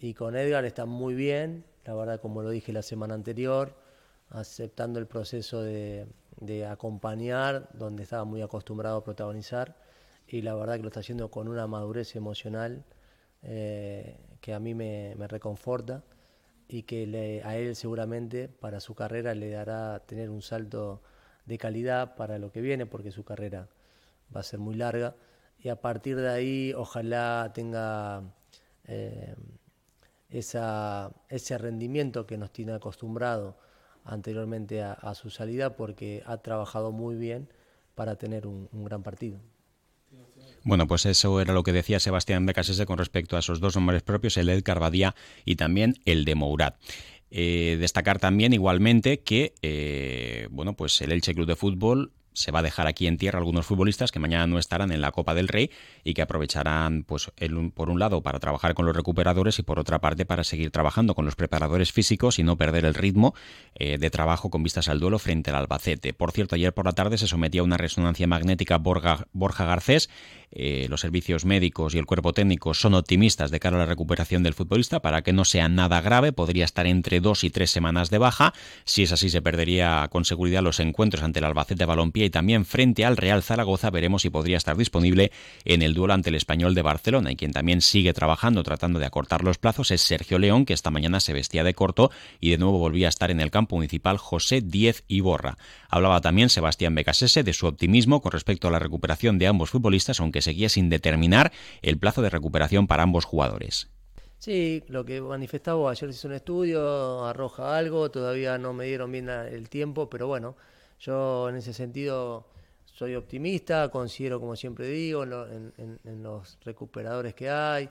Y 0.00 0.12
con 0.14 0.36
Edgar 0.36 0.64
está 0.64 0.84
muy 0.84 1.14
bien, 1.14 1.64
la 1.84 1.94
verdad 1.94 2.20
como 2.20 2.42
lo 2.42 2.50
dije 2.50 2.72
la 2.72 2.82
semana 2.82 3.14
anterior, 3.14 3.74
aceptando 4.30 4.98
el 4.98 5.06
proceso 5.06 5.62
de, 5.62 6.06
de 6.40 6.66
acompañar, 6.66 7.68
donde 7.72 8.02
estaba 8.02 8.24
muy 8.24 8.42
acostumbrado 8.42 8.98
a 8.98 9.04
protagonizar 9.04 9.85
y 10.28 10.42
la 10.42 10.54
verdad 10.54 10.76
que 10.76 10.82
lo 10.82 10.88
está 10.88 11.00
haciendo 11.00 11.30
con 11.30 11.48
una 11.48 11.66
madurez 11.66 12.16
emocional 12.16 12.84
eh, 13.42 14.18
que 14.40 14.54
a 14.54 14.60
mí 14.60 14.74
me, 14.74 15.14
reconforta 15.28 16.02
y 16.68 16.82
que 16.82 17.42
a 17.44 17.56
él 17.56 17.76
seguramente 17.76 18.48
para 18.48 18.80
su 18.80 18.94
carrera 18.94 19.34
le 19.34 19.50
dará 19.50 20.00
tener 20.06 20.30
un 20.30 20.42
salto 20.42 21.02
de 21.44 21.58
calidad 21.58 22.16
para 22.16 22.38
lo 22.38 22.50
que 22.50 22.60
viene, 22.60 22.86
porque 22.86 23.12
su 23.12 23.24
carrera 23.24 23.68
va 24.34 24.40
a 24.40 24.42
ser 24.42 24.58
muy 24.58 24.74
larga. 24.74 25.14
Y 25.58 25.68
a 25.68 25.80
partir 25.80 26.16
de 26.16 26.28
ahí, 26.28 26.72
ojalá 26.76 27.52
tenga 27.54 28.34
eh, 28.84 29.34
ese 30.28 31.58
rendimiento 31.58 32.26
que 32.26 32.36
nos 32.36 32.52
tiene 32.52 32.72
acostumbrado 32.72 33.56
anteriormente 34.04 34.82
a, 34.82 35.14
su 35.14 35.30
salida, 35.30 35.76
porque 35.76 36.22
ha 36.26 36.38
trabajado 36.38 36.92
muy 36.92 37.16
bien 37.16 37.48
para 37.94 38.16
tener 38.16 38.46
un, 38.46 38.68
gran 38.84 39.02
partido. 39.02 39.40
Bueno, 40.66 40.88
pues 40.88 41.06
eso 41.06 41.40
era 41.40 41.54
lo 41.54 41.62
que 41.62 41.72
decía 41.72 42.00
Sebastián 42.00 42.44
Becasese 42.44 42.86
con 42.86 42.98
respecto 42.98 43.36
a 43.36 43.38
esos 43.38 43.60
dos 43.60 43.76
nombres 43.76 44.02
propios, 44.02 44.36
el 44.36 44.46
de 44.46 44.64
Carvadía 44.64 45.14
y 45.44 45.54
también 45.54 46.00
el 46.06 46.24
de 46.24 46.34
Mourad. 46.34 46.74
Eh, 47.30 47.76
destacar 47.78 48.18
también 48.18 48.52
igualmente 48.52 49.20
que 49.20 49.54
eh, 49.62 50.48
bueno, 50.50 50.72
pues 50.72 51.00
el 51.02 51.12
Elche 51.12 51.34
Club 51.34 51.46
de 51.46 51.54
Fútbol 51.54 52.10
se 52.36 52.52
va 52.52 52.58
a 52.58 52.62
dejar 52.62 52.86
aquí 52.86 53.06
en 53.06 53.16
tierra 53.16 53.38
algunos 53.38 53.64
futbolistas 53.64 54.12
que 54.12 54.18
mañana 54.18 54.46
no 54.46 54.58
estarán 54.58 54.92
en 54.92 55.00
la 55.00 55.10
Copa 55.10 55.34
del 55.34 55.48
Rey 55.48 55.70
y 56.04 56.12
que 56.12 56.20
aprovecharán, 56.20 57.02
pues, 57.04 57.30
por 57.74 57.88
un 57.88 57.98
lado, 57.98 58.22
para 58.22 58.38
trabajar 58.38 58.74
con 58.74 58.84
los 58.84 58.94
recuperadores 58.94 59.58
y 59.58 59.62
por 59.62 59.78
otra 59.78 60.00
parte 60.00 60.26
para 60.26 60.44
seguir 60.44 60.70
trabajando 60.70 61.14
con 61.14 61.24
los 61.24 61.34
preparadores 61.34 61.92
físicos 61.92 62.38
y 62.38 62.42
no 62.42 62.56
perder 62.56 62.84
el 62.84 62.92
ritmo 62.92 63.34
eh, 63.74 63.96
de 63.96 64.10
trabajo 64.10 64.50
con 64.50 64.62
vistas 64.62 64.88
al 64.88 65.00
duelo 65.00 65.18
frente 65.18 65.50
al 65.50 65.56
Albacete. 65.56 66.12
Por 66.12 66.30
cierto, 66.32 66.56
ayer 66.56 66.74
por 66.74 66.84
la 66.84 66.92
tarde 66.92 67.16
se 67.16 67.26
sometía 67.26 67.62
a 67.62 67.64
una 67.64 67.78
resonancia 67.78 68.26
magnética 68.26 68.76
Borja, 68.76 69.26
Borja 69.32 69.64
Garcés. 69.64 70.10
Eh, 70.52 70.86
los 70.88 71.00
servicios 71.00 71.44
médicos 71.44 71.94
y 71.94 71.98
el 71.98 72.06
cuerpo 72.06 72.32
técnico 72.32 72.72
son 72.72 72.94
optimistas 72.94 73.50
de 73.50 73.60
cara 73.60 73.76
a 73.76 73.80
la 73.80 73.86
recuperación 73.86 74.42
del 74.42 74.54
futbolista 74.54 75.00
para 75.00 75.22
que 75.22 75.32
no 75.32 75.44
sea 75.44 75.68
nada 75.68 76.00
grave. 76.00 76.32
Podría 76.32 76.64
estar 76.64 76.86
entre 76.86 77.20
dos 77.20 77.44
y 77.44 77.50
tres 77.50 77.70
semanas 77.70 78.10
de 78.10 78.18
baja. 78.18 78.54
Si 78.84 79.02
es 79.02 79.12
así, 79.12 79.28
se 79.28 79.42
perdería 79.42 80.08
con 80.10 80.24
seguridad 80.24 80.62
los 80.62 80.80
encuentros 80.80 81.22
ante 81.22 81.40
el 81.40 81.44
Albacete 81.44 81.84
Balompié 81.84 82.26
y 82.26 82.30
también 82.30 82.64
frente 82.64 83.04
al 83.04 83.16
Real 83.16 83.42
Zaragoza 83.42 83.90
veremos 83.90 84.22
si 84.22 84.30
podría 84.30 84.56
estar 84.56 84.76
disponible 84.76 85.32
en 85.64 85.82
el 85.82 85.94
duelo 85.94 86.14
ante 86.14 86.30
el 86.30 86.36
Español 86.36 86.74
de 86.74 86.82
Barcelona 86.82 87.32
y 87.32 87.36
quien 87.36 87.52
también 87.52 87.80
sigue 87.80 88.12
trabajando 88.12 88.62
tratando 88.62 88.98
de 88.98 89.06
acortar 89.06 89.44
los 89.44 89.58
plazos 89.58 89.90
es 89.90 90.00
Sergio 90.02 90.38
León 90.38 90.64
que 90.64 90.72
esta 90.72 90.90
mañana 90.90 91.20
se 91.20 91.32
vestía 91.32 91.64
de 91.64 91.74
corto 91.74 92.10
y 92.40 92.50
de 92.50 92.58
nuevo 92.58 92.78
volvía 92.78 93.08
a 93.08 93.10
estar 93.10 93.30
en 93.30 93.40
el 93.40 93.50
campo 93.50 93.76
municipal 93.76 94.18
José 94.18 94.60
Diez 94.60 95.04
Iborra. 95.08 95.58
Hablaba 95.88 96.20
también 96.20 96.48
Sebastián 96.48 96.94
Becasese 96.94 97.42
de 97.42 97.52
su 97.52 97.66
optimismo 97.66 98.22
con 98.22 98.32
respecto 98.32 98.68
a 98.68 98.70
la 98.70 98.78
recuperación 98.78 99.38
de 99.38 99.46
ambos 99.46 99.70
futbolistas 99.70 100.20
aunque 100.20 100.35
seguía 100.42 100.68
sin 100.68 100.88
determinar 100.88 101.52
el 101.82 101.98
plazo 101.98 102.22
de 102.22 102.30
recuperación 102.30 102.86
para 102.86 103.02
ambos 103.02 103.24
jugadores. 103.24 103.88
Sí, 104.38 104.84
lo 104.88 105.04
que 105.04 105.20
manifestaba 105.20 105.90
ayer 105.90 106.12
se 106.12 106.18
hizo 106.18 106.28
un 106.28 106.34
estudio, 106.34 107.24
arroja 107.24 107.76
algo, 107.76 108.10
todavía 108.10 108.58
no 108.58 108.72
me 108.72 108.84
dieron 108.84 109.10
bien 109.10 109.28
el 109.28 109.68
tiempo, 109.68 110.10
pero 110.10 110.26
bueno, 110.26 110.56
yo 111.00 111.48
en 111.48 111.56
ese 111.56 111.72
sentido 111.72 112.46
soy 112.96 113.14
optimista, 113.14 113.90
considero, 113.90 114.40
como 114.40 114.56
siempre 114.56 114.88
digo, 114.88 115.24
en, 115.24 116.22
los 116.22 116.58
recuperadores 116.64 117.34
que 117.34 117.50
hay, 117.50 117.90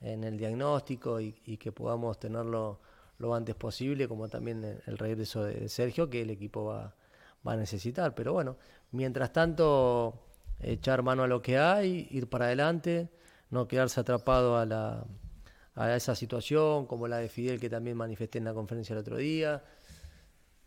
en 0.00 0.22
el 0.22 0.36
diagnóstico 0.36 1.20
y, 1.20 1.32
que 1.32 1.72
podamos 1.72 2.20
tenerlo 2.20 2.80
lo 3.18 3.34
antes 3.34 3.56
posible, 3.56 4.06
como 4.06 4.28
también 4.28 4.80
el 4.86 4.98
regreso 4.98 5.42
de 5.42 5.68
Sergio, 5.68 6.08
que 6.08 6.22
el 6.22 6.30
equipo 6.30 6.66
va, 6.66 6.94
a 7.44 7.56
necesitar. 7.56 8.14
Pero 8.14 8.32
bueno, 8.32 8.56
mientras 8.92 9.32
tanto, 9.32 10.20
echar 10.60 11.02
mano 11.02 11.24
a 11.24 11.26
lo 11.26 11.42
que 11.42 11.58
hay, 11.58 12.08
ir 12.10 12.28
para 12.28 12.46
adelante, 12.46 13.10
no 13.50 13.68
quedarse 13.68 14.00
atrapado 14.00 14.56
a, 14.56 14.66
la, 14.66 15.04
a 15.74 15.94
esa 15.96 16.14
situación, 16.14 16.86
como 16.86 17.08
la 17.08 17.18
de 17.18 17.28
Fidel 17.28 17.60
que 17.60 17.68
también 17.68 17.96
manifesté 17.96 18.38
en 18.38 18.44
la 18.44 18.54
conferencia 18.54 18.92
el 18.92 19.00
otro 19.00 19.16
día. 19.16 19.62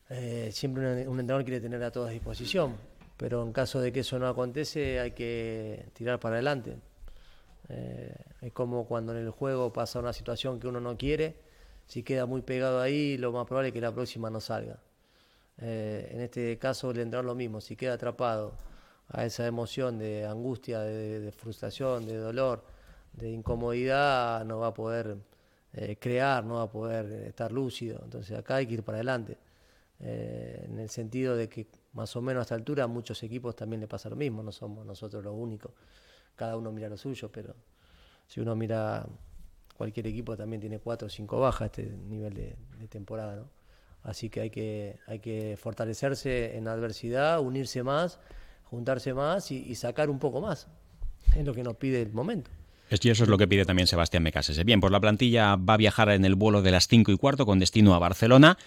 Eh, 0.10 0.50
siempre 0.54 1.08
un, 1.08 1.20
entrenador 1.20 1.44
quiere 1.44 1.60
tener 1.60 1.84
a 1.84 1.92
toda 1.92 2.12
disposición, 2.12 2.78
pero 3.18 3.44
en 3.44 3.52
caso 3.52 3.82
de 3.82 3.92
que 3.92 4.02
eso 4.02 4.18
no 4.20 4.28
acontece 4.28 5.00
hay 5.00 5.12
que 5.12 5.90
tirar 5.94 6.20
para 6.20 6.36
adelante. 6.36 6.78
Eh, 7.70 8.16
es 8.42 8.54
como 8.54 8.86
cuando 8.86 9.12
en 9.14 9.20
el 9.20 9.32
juego 9.32 9.74
pasa 9.74 10.00
una 10.00 10.14
situación 10.14 10.60
que 10.60 10.68
uno 10.68 10.80
no 10.80 10.98
quiere, 10.98 11.36
si 11.86 12.04
queda 12.04 12.26
muy 12.26 12.42
pegado 12.42 12.82
ahí, 12.82 13.18
lo 13.18 13.32
más 13.32 13.46
probable 13.46 13.70
es 13.70 13.74
que 13.74 13.82
la 13.82 13.94
próxima 13.94 14.30
no 14.30 14.40
salga. 14.40 14.80
Eh, 15.60 16.10
en 16.12 16.22
este 16.22 16.58
caso 16.58 16.92
el 16.92 17.00
entrenador 17.00 17.26
lo 17.26 17.36
mismo, 17.36 17.60
si 17.62 17.76
queda 17.76 17.94
atrapado 17.94 18.54
a 19.10 19.26
esa 19.26 19.48
emoción 19.48 19.98
de 19.98 20.26
angustia, 20.26 20.80
de, 20.80 21.32
frustración, 21.32 22.06
de 22.06 22.18
dolor, 22.18 22.64
de 23.14 23.32
incomodidad, 23.32 24.46
no 24.46 24.60
va 24.60 24.68
a 24.68 24.74
poder 24.74 25.18
crear, 26.00 26.44
no 26.44 26.56
va 26.56 26.64
a 26.64 26.70
poder 26.70 27.28
estar 27.28 27.52
lúcido. 27.52 28.02
Entonces 28.04 28.38
acá 28.38 28.56
hay 28.56 28.68
que 28.68 28.76
ir 28.76 28.84
para 28.84 28.98
adelante. 28.98 29.38
Eh, 30.00 30.66
en 30.70 30.80
el 30.80 30.90
sentido 30.90 31.36
de 31.36 31.50
que 31.50 31.68
más 31.94 32.16
o 32.16 32.22
menos 32.22 32.42
a 32.42 32.44
esta 32.44 32.56
altura 32.56 32.84
a 32.84 32.88
muchos 32.88 33.22
equipos 33.24 33.56
también 33.56 33.82
le 33.82 33.88
pasa 33.88 34.10
lo 34.10 34.16
mismo, 34.16 34.44
no 34.44 34.52
somos 34.52 34.86
nosotros 34.86 35.24
los 35.24 35.34
únicos, 35.36 35.72
cada 36.36 36.56
uno 36.56 36.72
mira 36.72 36.88
lo 36.88 36.98
suyo, 36.98 37.32
pero 37.32 37.56
si 38.28 38.40
uno 38.40 38.56
mira 38.56 39.08
cualquier 39.76 40.06
equipo 40.08 40.38
también 40.38 40.60
tiene 40.62 40.80
cuatro 40.80 41.08
o 41.08 41.10
cinco 41.10 41.40
bajas 41.40 41.68
este 41.72 41.84
nivel 41.86 42.34
de, 42.34 42.56
temporada, 42.90 43.36
¿no? 43.36 43.50
Así 44.04 44.30
que 44.30 44.42
hay 44.42 44.50
que, 44.52 45.00
hay 45.08 45.20
que 45.20 45.58
fortalecerse 45.58 46.56
en 46.56 46.68
adversidad, 46.68 47.42
unirse 47.42 47.84
más, 47.84 48.20
juntarse 48.70 49.14
más 49.14 49.52
y, 49.52 49.76
sacar 49.76 50.10
un 50.10 50.20
poco 50.20 50.42
más. 50.42 50.68
Es 51.36 51.46
lo 51.46 51.54
que 51.54 51.64
nos 51.64 51.76
pide 51.76 52.02
el 52.02 52.14
momento. 52.14 52.50
Y 52.90 53.10
eso 53.10 53.24
es 53.24 53.30
lo 53.30 53.38
que 53.38 53.48
pide 53.48 53.66
también 53.66 53.88
Sebastián 53.88 54.24
Mecases. 54.24 54.64
Bien, 54.64 54.80
pues 54.80 54.92
la 54.92 55.02
plantilla 55.02 55.56
va 55.58 55.74
a 55.74 55.78
viajar 55.78 56.10
en 56.10 56.24
el 56.24 56.36
vuelo 56.36 56.62
de 56.62 56.72
las 56.72 56.88
5 56.88 57.12
y 57.12 57.18
cuarto 57.18 57.46
con 57.46 57.60
destino 57.60 57.94
a 57.94 58.00
Barcelona 58.00 58.58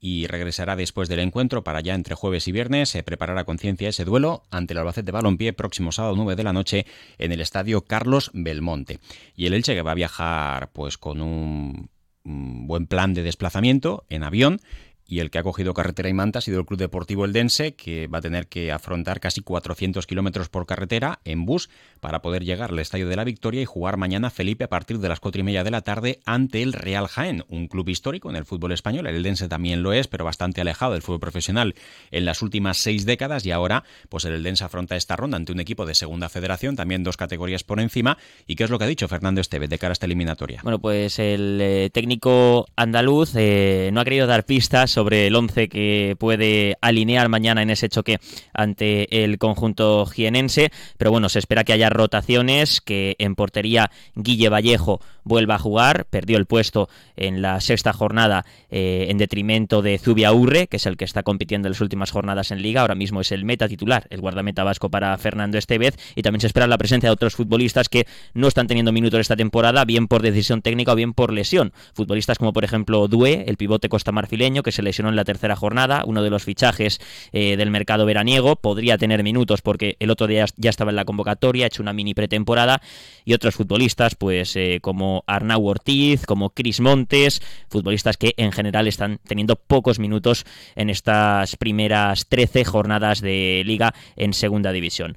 y 0.00 0.26
regresará 0.26 0.76
después 0.76 1.08
del 1.08 1.20
encuentro 1.20 1.64
para 1.64 1.80
ya 1.80 1.94
entre 1.94 2.14
jueves 2.14 2.46
y 2.46 2.52
viernes 2.52 2.90
se 2.90 3.02
preparará 3.02 3.44
conciencia 3.44 3.88
ese 3.88 4.04
duelo 4.04 4.42
ante 4.50 4.74
el 4.74 4.78
Albacete 4.78 5.12
Balompié 5.12 5.54
próximo 5.54 5.92
sábado 5.92 6.14
9 6.14 6.36
de 6.36 6.42
la 6.44 6.52
noche 6.52 6.86
en 7.16 7.32
el 7.32 7.40
estadio 7.40 7.80
Carlos 7.82 8.30
Belmonte. 8.34 9.00
Y 9.34 9.46
el 9.46 9.54
Elche 9.54 9.74
que 9.74 9.82
va 9.82 9.92
a 9.92 9.94
viajar 9.94 10.70
pues 10.72 10.98
con 10.98 11.22
un 11.22 11.88
buen 12.22 12.86
plan 12.86 13.14
de 13.14 13.22
desplazamiento 13.22 14.04
en 14.08 14.24
avión 14.24 14.60
y 15.06 15.20
el 15.20 15.30
que 15.30 15.38
ha 15.38 15.42
cogido 15.42 15.74
carretera 15.74 16.08
y 16.08 16.14
manta 16.14 16.38
ha 16.38 16.42
sido 16.42 16.58
el 16.58 16.66
Club 16.66 16.78
Deportivo 16.78 17.24
Eldense, 17.24 17.74
que 17.74 18.06
va 18.06 18.18
a 18.18 18.22
tener 18.22 18.46
que 18.46 18.72
afrontar 18.72 19.20
casi 19.20 19.42
400 19.42 20.06
kilómetros 20.06 20.48
por 20.48 20.66
carretera 20.66 21.20
en 21.24 21.44
bus 21.44 21.68
para 22.00 22.22
poder 22.22 22.44
llegar 22.44 22.70
al 22.70 22.78
Estadio 22.78 23.08
de 23.08 23.16
la 23.16 23.24
Victoria 23.24 23.62
y 23.62 23.64
jugar 23.66 23.96
mañana 23.96 24.30
Felipe 24.30 24.64
a 24.64 24.68
partir 24.68 24.98
de 24.98 25.08
las 25.08 25.20
cuatro 25.20 25.40
y 25.40 25.44
media 25.44 25.64
de 25.64 25.70
la 25.70 25.82
tarde 25.82 26.20
ante 26.24 26.62
el 26.62 26.72
Real 26.72 27.06
Jaén, 27.06 27.44
un 27.48 27.68
club 27.68 27.88
histórico 27.88 28.30
en 28.30 28.36
el 28.36 28.44
fútbol 28.44 28.72
español. 28.72 29.06
El 29.06 29.16
Eldense 29.16 29.48
también 29.48 29.82
lo 29.82 29.92
es, 29.92 30.08
pero 30.08 30.24
bastante 30.24 30.60
alejado 30.60 30.92
del 30.92 31.02
fútbol 31.02 31.20
profesional 31.20 31.74
en 32.10 32.24
las 32.24 32.42
últimas 32.42 32.78
seis 32.78 33.04
décadas 33.04 33.44
y 33.46 33.50
ahora 33.50 33.84
pues 34.08 34.24
el 34.24 34.34
Eldense 34.34 34.64
afronta 34.64 34.96
esta 34.96 35.16
ronda 35.16 35.36
ante 35.36 35.52
un 35.52 35.60
equipo 35.60 35.86
de 35.86 35.94
segunda 35.94 36.28
federación, 36.28 36.76
también 36.76 37.04
dos 37.04 37.16
categorías 37.16 37.64
por 37.64 37.80
encima. 37.80 38.18
¿Y 38.46 38.56
qué 38.56 38.64
es 38.64 38.70
lo 38.70 38.78
que 38.78 38.84
ha 38.84 38.88
dicho 38.88 39.08
Fernando 39.08 39.40
Esteve 39.40 39.68
de 39.68 39.78
cara 39.78 39.92
a 39.92 39.94
esta 39.94 40.06
eliminatoria? 40.06 40.60
Bueno, 40.62 40.78
pues 40.78 41.18
el 41.18 41.58
eh, 41.60 41.90
técnico 41.92 42.66
andaluz 42.76 43.34
eh, 43.36 43.90
no 43.92 44.00
ha 44.00 44.04
querido 44.04 44.26
dar 44.26 44.44
pistas 44.44 44.93
sobre 44.94 45.26
el 45.26 45.34
11 45.34 45.68
que 45.68 46.16
puede 46.18 46.76
alinear 46.80 47.28
mañana 47.28 47.62
en 47.62 47.70
ese 47.70 47.88
choque 47.88 48.20
ante 48.52 49.24
el 49.24 49.38
conjunto 49.38 50.06
jienense. 50.06 50.70
Pero 50.96 51.10
bueno, 51.10 51.28
se 51.28 51.40
espera 51.40 51.64
que 51.64 51.72
haya 51.72 51.90
rotaciones, 51.90 52.80
que 52.80 53.16
en 53.18 53.34
portería 53.34 53.90
Guille 54.14 54.48
Vallejo 54.48 55.00
vuelva 55.24 55.56
a 55.56 55.58
jugar. 55.58 56.06
Perdió 56.06 56.38
el 56.38 56.46
puesto 56.46 56.88
en 57.16 57.42
la 57.42 57.60
sexta 57.60 57.92
jornada 57.92 58.46
eh, 58.70 59.06
en 59.10 59.18
detrimento 59.18 59.82
de 59.82 59.98
Zubia 59.98 60.32
Urre, 60.32 60.68
que 60.68 60.76
es 60.76 60.86
el 60.86 60.96
que 60.96 61.04
está 61.04 61.22
compitiendo 61.22 61.68
en 61.68 61.72
las 61.72 61.80
últimas 61.80 62.12
jornadas 62.12 62.52
en 62.52 62.62
liga. 62.62 62.82
Ahora 62.82 62.94
mismo 62.94 63.20
es 63.20 63.32
el 63.32 63.44
meta 63.44 63.68
titular, 63.68 64.06
el 64.10 64.20
guardameta 64.20 64.62
vasco 64.62 64.90
para 64.90 65.16
Fernando 65.18 65.58
Estevez. 65.58 65.96
Y 66.14 66.22
también 66.22 66.40
se 66.40 66.46
espera 66.46 66.68
la 66.68 66.78
presencia 66.78 67.08
de 67.08 67.12
otros 67.12 67.34
futbolistas 67.34 67.88
que 67.88 68.06
no 68.32 68.46
están 68.46 68.68
teniendo 68.68 68.92
minutos 68.92 69.20
esta 69.20 69.36
temporada, 69.36 69.84
bien 69.84 70.06
por 70.06 70.22
decisión 70.22 70.62
técnica 70.62 70.92
o 70.92 70.94
bien 70.94 71.14
por 71.14 71.32
lesión. 71.32 71.72
Futbolistas 71.94 72.38
como 72.38 72.52
por 72.52 72.64
ejemplo 72.64 73.08
Due, 73.08 73.44
el 73.48 73.56
pivote 73.56 73.88
costamarfileño, 73.88 74.62
que 74.62 74.70
se 74.70 74.83
lesionó 74.84 75.08
en 75.08 75.16
la 75.16 75.24
tercera 75.24 75.56
jornada, 75.56 76.04
uno 76.06 76.22
de 76.22 76.30
los 76.30 76.44
fichajes 76.44 77.00
eh, 77.32 77.56
del 77.56 77.70
mercado 77.70 78.06
veraniego, 78.06 78.56
podría 78.56 78.98
tener 78.98 79.22
minutos 79.22 79.62
porque 79.62 79.96
el 79.98 80.10
otro 80.10 80.26
día 80.26 80.46
ya 80.56 80.70
estaba 80.70 80.90
en 80.90 80.96
la 80.96 81.04
convocatoria, 81.04 81.64
ha 81.64 81.66
hecho 81.66 81.82
una 81.82 81.92
mini 81.92 82.14
pretemporada, 82.14 82.80
y 83.24 83.34
otros 83.34 83.54
futbolistas, 83.54 84.14
pues 84.14 84.54
eh, 84.56 84.78
como 84.80 85.24
Arnau 85.26 85.66
Ortiz, 85.66 86.26
como 86.26 86.50
Cris 86.50 86.80
Montes, 86.80 87.42
futbolistas 87.68 88.16
que 88.16 88.34
en 88.36 88.52
general 88.52 88.86
están 88.86 89.18
teniendo 89.26 89.56
pocos 89.56 89.98
minutos 89.98 90.44
en 90.76 90.90
estas 90.90 91.56
primeras 91.56 92.26
13 92.28 92.64
jornadas 92.64 93.20
de 93.20 93.62
liga 93.64 93.94
en 94.16 94.34
segunda 94.34 94.72
división. 94.72 95.16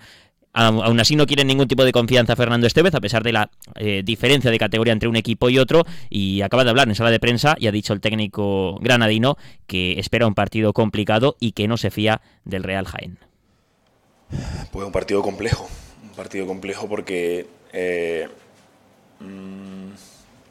Aún 0.60 1.00
así 1.00 1.15
no 1.15 1.28
quieren 1.28 1.46
ningún 1.46 1.67
tipo 1.67 1.86
de 1.86 1.91
confianza 1.91 2.36
Fernando 2.36 2.65
Estevez, 2.65 2.96
a 2.96 3.00
pesar 3.00 3.22
de 3.22 3.32
la 3.32 3.52
eh, 3.76 4.02
diferencia 4.04 4.50
de 4.50 4.58
categoría 4.58 4.91
entre 4.91 5.08
un 5.08 5.15
equipo 5.15 5.52
y 5.52 5.60
otro, 5.60 5.86
y 6.10 6.41
acaba 6.41 6.63
de 6.63 6.72
hablar 6.72 6.88
en 6.88 6.96
sala 6.96 7.12
de 7.12 7.20
prensa 7.20 7.56
y 7.60 7.67
ha 7.67 7.72
dicho 7.72 7.93
el 7.93 8.02
técnico 8.02 8.80
granadino 8.82 9.38
que 9.67 10.00
espera 10.00 10.26
un 10.26 10.34
partido 10.34 10.74
complicado 10.74 11.36
y 11.39 11.52
que 11.52 11.67
no 11.67 11.78
se 11.78 11.91
fía 11.91 12.22
del 12.43 12.63
Real 12.63 12.88
Jaén. 12.88 13.20
Pues 14.72 14.84
un 14.84 14.91
partido 14.91 15.22
complejo, 15.22 15.70
un 16.02 16.15
partido 16.15 16.48
complejo 16.48 16.89
porque 16.89 17.46
eh, 17.72 18.28
mm, 19.20 19.91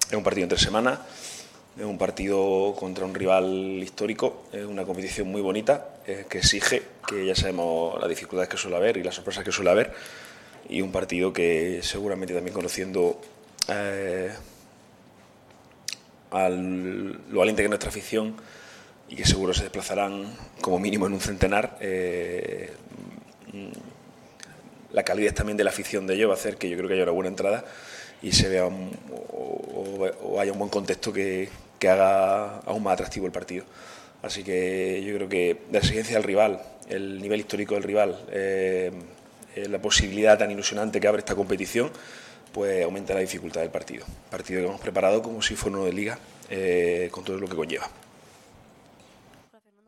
es 0.09 0.17
un 0.17 0.23
partido 0.23 0.45
entre 0.45 0.59
semana, 0.61 1.01
Es 1.77 1.85
un 1.85 1.99
partido 1.99 2.75
contra 2.79 3.05
un 3.05 3.15
rival 3.15 3.81
histórico, 3.83 4.45
es 4.51 4.65
una 4.65 4.85
competición 4.85 5.29
muy 5.29 5.43
bonita, 5.43 5.97
que 6.07 6.39
exige, 6.39 6.83
que 7.07 7.27
ya 7.27 7.35
sabemos 7.35 8.01
las 8.01 8.09
dificultades 8.09 8.49
que 8.49 8.57
suele 8.57 8.77
haber 8.77 8.97
y 8.97 9.03
las 9.03 9.15
sorpresas 9.15 9.45
que 9.45 9.53
suele 9.53 9.71
haber, 9.71 9.93
y 10.69 10.81
un 10.81 10.91
partido 10.91 11.33
que 11.33 11.81
seguramente 11.83 12.33
también 12.33 12.55
conociendo 12.55 13.21
eh, 13.69 14.33
al, 16.31 17.13
lo 17.31 17.39
valiente 17.41 17.63
que 17.63 17.67
es 17.67 17.71
nuestra 17.71 17.91
afición 17.91 18.37
y 19.09 19.17
que 19.17 19.25
seguro 19.25 19.53
se 19.55 19.65
desplazarán 19.65 20.35
como 20.61 20.79
mínimo 20.79 21.07
en 21.07 21.13
un 21.13 21.21
centenar, 21.21 21.77
eh, 21.81 22.73
la 24.93 25.03
calidez 25.03 25.35
también 25.35 25.57
de 25.57 25.65
la 25.65 25.71
afición 25.71 26.07
de 26.07 26.15
ello 26.15 26.29
va 26.29 26.35
a 26.35 26.37
hacer 26.37 26.57
que 26.57 26.71
yo 26.71 26.77
creo 26.77 26.89
que 26.89 26.95
haya 26.95 27.03
una 27.03 27.13
buena 27.13 27.29
entrada 27.29 27.65
y 28.23 28.33
se 28.33 28.49
vea 28.49 28.67
o, 28.67 30.41
haya 30.41 30.53
un 30.53 30.59
buen 30.59 30.71
contexto 30.71 31.13
que, 31.13 31.49
que, 31.79 31.89
haga 31.89 32.59
aún 32.61 32.83
más 32.83 32.95
atractivo 32.95 33.27
el 33.27 33.33
partido. 33.33 33.65
Así 34.23 34.43
que 34.43 35.03
yo 35.07 35.15
creo 35.15 35.29
que 35.29 35.59
la 35.71 35.79
exigencia 35.79 36.17
del 36.17 36.25
rival, 36.25 36.61
el 36.89 37.21
nivel 37.21 37.41
histórico 37.41 37.75
del 37.75 37.83
rival, 37.83 38.19
eh, 38.31 38.91
eh, 39.55 39.69
la 39.69 39.81
posibilidad 39.81 40.39
tan 40.39 40.51
ilusionante 40.51 41.01
que 41.01 41.09
abre 41.09 41.21
esta 41.21 41.35
competición, 41.35 41.91
pues 42.53 42.85
aumenta 42.85 43.15
la 43.15 43.21
dificultad 43.21 43.61
del 43.61 43.71
partido. 43.71 44.05
Partido 44.31 44.61
que 44.61 44.67
hemos 44.67 44.81
preparado 44.81 45.23
como 45.23 45.43
si 45.43 45.55
fuera 45.55 45.77
uno 45.77 45.87
de 45.87 45.93
liga, 45.93 46.19
eh, 46.51 47.09
con 47.11 47.25
todo 47.25 47.39
lo 47.39 47.49
que 47.49 47.57
conlleva. 47.57 47.89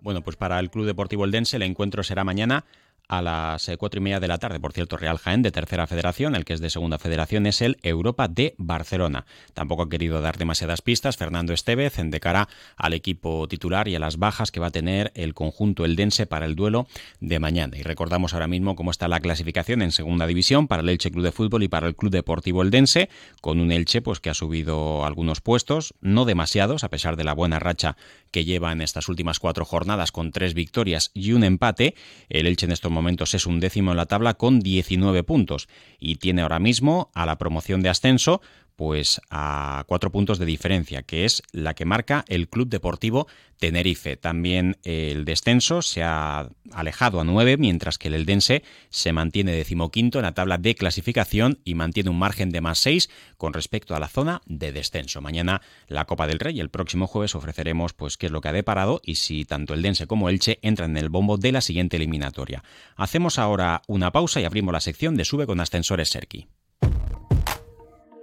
Bueno, 0.00 0.22
pues 0.22 0.36
para 0.36 0.58
el 0.60 0.70
Club 0.70 0.86
Deportivo 0.86 1.24
Eldense 1.24 1.56
el 1.56 1.62
encuentro 1.62 2.02
será 2.02 2.24
mañana 2.24 2.64
a 3.08 3.22
las 3.22 3.68
eh, 3.68 3.76
cuatro 3.76 3.98
y 3.98 4.02
media 4.02 4.20
de 4.20 4.28
la 4.28 4.38
tarde. 4.38 4.60
Por 4.60 4.72
cierto, 4.72 4.96
Real 4.96 5.18
Jaén 5.18 5.42
de 5.42 5.50
tercera 5.50 5.86
federación, 5.86 6.34
el 6.34 6.44
que 6.44 6.52
es 6.52 6.60
de 6.60 6.70
segunda 6.70 6.98
federación 6.98 7.46
es 7.46 7.62
el 7.62 7.78
Europa 7.82 8.28
de 8.28 8.54
Barcelona. 8.58 9.24
Tampoco 9.54 9.82
ha 9.82 9.88
querido 9.88 10.20
dar 10.20 10.36
demasiadas 10.36 10.82
pistas 10.82 11.16
Fernando 11.16 11.52
Estevez 11.52 11.94
de 11.96 12.20
cara 12.20 12.48
al 12.76 12.92
equipo 12.92 13.48
titular 13.48 13.88
y 13.88 13.96
a 13.96 13.98
las 13.98 14.18
bajas 14.18 14.52
que 14.52 14.60
va 14.60 14.66
a 14.66 14.70
tener 14.70 15.10
el 15.14 15.34
conjunto 15.34 15.84
eldense 15.84 16.26
para 16.26 16.44
el 16.44 16.54
duelo 16.54 16.86
de 17.20 17.38
mañana. 17.38 17.76
Y 17.76 17.82
recordamos 17.82 18.34
ahora 18.34 18.46
mismo 18.46 18.76
cómo 18.76 18.90
está 18.90 19.08
la 19.08 19.20
clasificación 19.20 19.80
en 19.80 19.90
segunda 19.90 20.26
división 20.26 20.68
para 20.68 20.82
el 20.82 20.88
Elche 20.90 21.10
Club 21.10 21.24
de 21.24 21.32
Fútbol 21.32 21.62
y 21.62 21.68
para 21.68 21.86
el 21.86 21.96
Club 21.96 22.12
Deportivo 22.12 22.62
Eldense, 22.62 23.08
con 23.40 23.58
un 23.60 23.72
Elche 23.72 24.02
pues 24.02 24.20
que 24.20 24.30
ha 24.30 24.34
subido 24.34 25.04
algunos 25.06 25.40
puestos, 25.40 25.94
no 26.00 26.26
demasiados, 26.26 26.84
a 26.84 26.90
pesar 26.90 27.16
de 27.16 27.24
la 27.24 27.32
buena 27.32 27.58
racha 27.58 27.96
que 28.30 28.44
lleva 28.44 28.72
en 28.72 28.82
estas 28.82 29.08
últimas 29.08 29.38
cuatro 29.38 29.64
jornadas 29.64 30.12
con 30.12 30.30
tres 30.30 30.52
victorias 30.52 31.10
y 31.14 31.32
un 31.32 31.44
empate. 31.44 31.94
El 32.28 32.46
Elche 32.46 32.66
en 32.66 32.72
estos 32.72 32.92
momentos 32.98 33.32
es 33.34 33.46
un 33.46 33.60
décimo 33.60 33.92
en 33.92 33.96
la 33.96 34.06
tabla 34.06 34.34
con 34.34 34.58
19 34.58 35.22
puntos 35.22 35.68
y 36.00 36.16
tiene 36.16 36.42
ahora 36.42 36.58
mismo 36.58 37.12
a 37.14 37.26
la 37.26 37.38
promoción 37.38 37.80
de 37.80 37.90
ascenso 37.90 38.40
pues 38.78 39.20
a 39.28 39.82
cuatro 39.88 40.12
puntos 40.12 40.38
de 40.38 40.46
diferencia, 40.46 41.02
que 41.02 41.24
es 41.24 41.42
la 41.50 41.74
que 41.74 41.84
marca 41.84 42.24
el 42.28 42.48
Club 42.48 42.68
Deportivo 42.68 43.26
Tenerife. 43.58 44.16
También 44.16 44.76
el 44.84 45.24
descenso 45.24 45.82
se 45.82 46.04
ha 46.04 46.48
alejado 46.70 47.20
a 47.20 47.24
nueve, 47.24 47.56
mientras 47.56 47.98
que 47.98 48.06
el 48.06 48.14
Eldense 48.14 48.62
se 48.88 49.12
mantiene 49.12 49.50
decimoquinto 49.50 50.20
en 50.20 50.26
la 50.26 50.34
tabla 50.34 50.58
de 50.58 50.76
clasificación 50.76 51.58
y 51.64 51.74
mantiene 51.74 52.10
un 52.10 52.20
margen 52.20 52.50
de 52.50 52.60
más 52.60 52.78
seis 52.78 53.10
con 53.36 53.52
respecto 53.52 53.96
a 53.96 53.98
la 53.98 54.06
zona 54.06 54.42
de 54.46 54.70
descenso. 54.70 55.20
Mañana 55.20 55.60
la 55.88 56.04
Copa 56.04 56.28
del 56.28 56.38
Rey, 56.38 56.60
el 56.60 56.70
próximo 56.70 57.08
jueves 57.08 57.34
ofreceremos 57.34 57.94
pues 57.94 58.16
qué 58.16 58.26
es 58.26 58.32
lo 58.32 58.40
que 58.40 58.48
ha 58.50 58.52
deparado 58.52 59.00
y 59.02 59.16
si 59.16 59.44
tanto 59.44 59.74
el 59.74 59.82
Dense 59.82 60.06
como 60.06 60.28
Elche 60.28 60.60
entran 60.62 60.92
en 60.92 60.98
el 60.98 61.08
bombo 61.08 61.36
de 61.36 61.50
la 61.50 61.62
siguiente 61.62 61.96
eliminatoria. 61.96 62.62
Hacemos 62.94 63.40
ahora 63.40 63.82
una 63.88 64.12
pausa 64.12 64.40
y 64.40 64.44
abrimos 64.44 64.72
la 64.72 64.80
sección 64.80 65.16
de 65.16 65.24
Sube 65.24 65.46
con 65.46 65.58
Ascensores 65.58 66.10
Serki. 66.10 66.46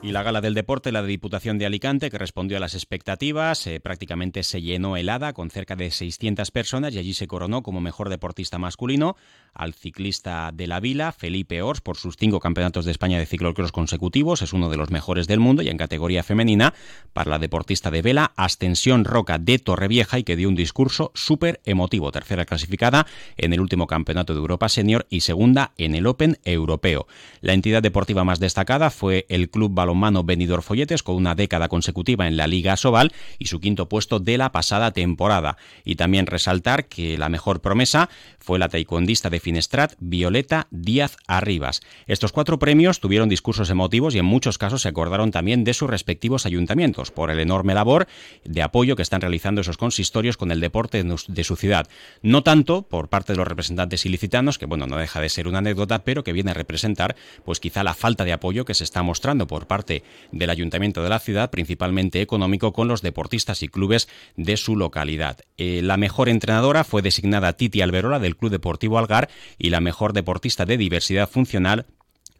Y 0.00 0.12
la 0.12 0.22
gala 0.22 0.40
del 0.40 0.54
deporte, 0.54 0.92
la 0.92 1.02
de 1.02 1.08
Diputación 1.08 1.58
de 1.58 1.66
Alicante, 1.66 2.08
que 2.08 2.18
respondió 2.18 2.56
a 2.56 2.60
las 2.60 2.74
expectativas, 2.74 3.66
eh, 3.66 3.80
prácticamente 3.80 4.44
se 4.44 4.62
llenó 4.62 4.96
helada 4.96 5.32
con 5.32 5.50
cerca 5.50 5.74
de 5.74 5.90
600 5.90 6.52
personas 6.52 6.94
y 6.94 6.98
allí 6.98 7.14
se 7.14 7.26
coronó 7.26 7.64
como 7.64 7.80
mejor 7.80 8.08
deportista 8.08 8.58
masculino 8.58 9.16
al 9.58 9.74
ciclista 9.74 10.50
de 10.54 10.66
la 10.66 10.80
Vila, 10.80 11.12
Felipe 11.12 11.60
Ors, 11.60 11.80
por 11.80 11.96
sus 11.96 12.16
cinco 12.16 12.40
campeonatos 12.40 12.84
de 12.84 12.92
España 12.92 13.18
de 13.18 13.26
ciclocross 13.26 13.72
consecutivos. 13.72 14.40
Es 14.40 14.52
uno 14.52 14.70
de 14.70 14.76
los 14.76 14.90
mejores 14.90 15.26
del 15.26 15.40
mundo 15.40 15.62
y 15.62 15.68
en 15.68 15.76
categoría 15.76 16.22
femenina 16.22 16.72
para 17.12 17.30
la 17.30 17.38
deportista 17.38 17.90
de 17.90 18.00
vela, 18.00 18.32
Ascensión 18.36 19.04
Roca 19.04 19.38
de 19.38 19.58
Torrevieja 19.58 20.18
y 20.18 20.22
que 20.22 20.36
dio 20.36 20.48
un 20.48 20.54
discurso 20.54 21.10
súper 21.14 21.60
emotivo. 21.64 22.12
Tercera 22.12 22.46
clasificada 22.46 23.06
en 23.36 23.52
el 23.52 23.60
último 23.60 23.86
campeonato 23.86 24.32
de 24.32 24.38
Europa 24.38 24.68
Senior 24.68 25.06
y 25.10 25.20
segunda 25.20 25.72
en 25.76 25.94
el 25.94 26.06
Open 26.06 26.38
Europeo. 26.44 27.06
La 27.40 27.52
entidad 27.52 27.82
deportiva 27.82 28.24
más 28.24 28.38
destacada 28.38 28.90
fue 28.90 29.26
el 29.28 29.50
Club 29.50 29.74
balonmano 29.74 30.22
Benidorm 30.22 30.62
Folletes 30.62 31.02
con 31.02 31.16
una 31.16 31.34
década 31.34 31.68
consecutiva 31.68 32.28
en 32.28 32.36
la 32.36 32.46
Liga 32.46 32.76
Sobal 32.76 33.12
y 33.38 33.46
su 33.46 33.58
quinto 33.58 33.88
puesto 33.88 34.20
de 34.20 34.38
la 34.38 34.52
pasada 34.52 34.92
temporada. 34.92 35.56
Y 35.84 35.96
también 35.96 36.26
resaltar 36.26 36.86
que 36.86 37.18
la 37.18 37.28
mejor 37.28 37.60
promesa 37.60 38.08
fue 38.38 38.58
la 38.58 38.68
taekwondista 38.68 39.30
de 39.30 39.40
Finestrat, 39.48 39.94
Violeta 39.98 40.66
Díaz 40.70 41.16
Arribas. 41.26 41.80
Estos 42.06 42.32
cuatro 42.32 42.58
premios 42.58 43.00
tuvieron 43.00 43.30
discursos 43.30 43.70
emotivos 43.70 44.14
y 44.14 44.18
en 44.18 44.26
muchos 44.26 44.58
casos 44.58 44.82
se 44.82 44.90
acordaron 44.90 45.30
también 45.30 45.64
de 45.64 45.72
sus 45.72 45.88
respectivos 45.88 46.44
ayuntamientos 46.44 47.10
por 47.10 47.30
el 47.30 47.40
enorme 47.40 47.72
labor 47.72 48.08
de 48.44 48.60
apoyo 48.60 48.94
que 48.94 49.00
están 49.00 49.22
realizando 49.22 49.62
esos 49.62 49.78
consistorios 49.78 50.36
con 50.36 50.50
el 50.50 50.60
deporte 50.60 51.02
de 51.02 51.44
su 51.44 51.56
ciudad. 51.56 51.88
No 52.20 52.42
tanto 52.42 52.82
por 52.82 53.08
parte 53.08 53.32
de 53.32 53.38
los 53.38 53.48
representantes 53.48 54.04
ilicitanos, 54.04 54.58
que 54.58 54.66
bueno, 54.66 54.86
no 54.86 54.98
deja 54.98 55.18
de 55.18 55.30
ser 55.30 55.48
una 55.48 55.60
anécdota, 55.60 56.04
pero 56.04 56.22
que 56.22 56.34
viene 56.34 56.50
a 56.50 56.54
representar 56.54 57.16
pues 57.46 57.58
quizá 57.58 57.82
la 57.82 57.94
falta 57.94 58.26
de 58.26 58.34
apoyo 58.34 58.66
que 58.66 58.74
se 58.74 58.84
está 58.84 59.02
mostrando 59.02 59.46
por 59.46 59.66
parte 59.66 60.02
del 60.30 60.50
Ayuntamiento 60.50 61.02
de 61.02 61.08
la 61.08 61.20
ciudad, 61.20 61.50
principalmente 61.50 62.20
económico, 62.20 62.74
con 62.74 62.86
los 62.86 63.00
deportistas 63.00 63.62
y 63.62 63.68
clubes 63.68 64.10
de 64.36 64.58
su 64.58 64.76
localidad. 64.76 65.38
Eh, 65.56 65.80
la 65.82 65.96
mejor 65.96 66.28
entrenadora 66.28 66.84
fue 66.84 67.00
designada 67.00 67.54
Titi 67.54 67.80
Alberola 67.80 68.18
del 68.18 68.36
Club 68.36 68.50
Deportivo 68.50 68.98
Algar 68.98 69.27
y 69.58 69.70
la 69.70 69.80
mejor 69.80 70.12
deportista 70.12 70.64
de 70.64 70.76
diversidad 70.76 71.28
funcional 71.28 71.86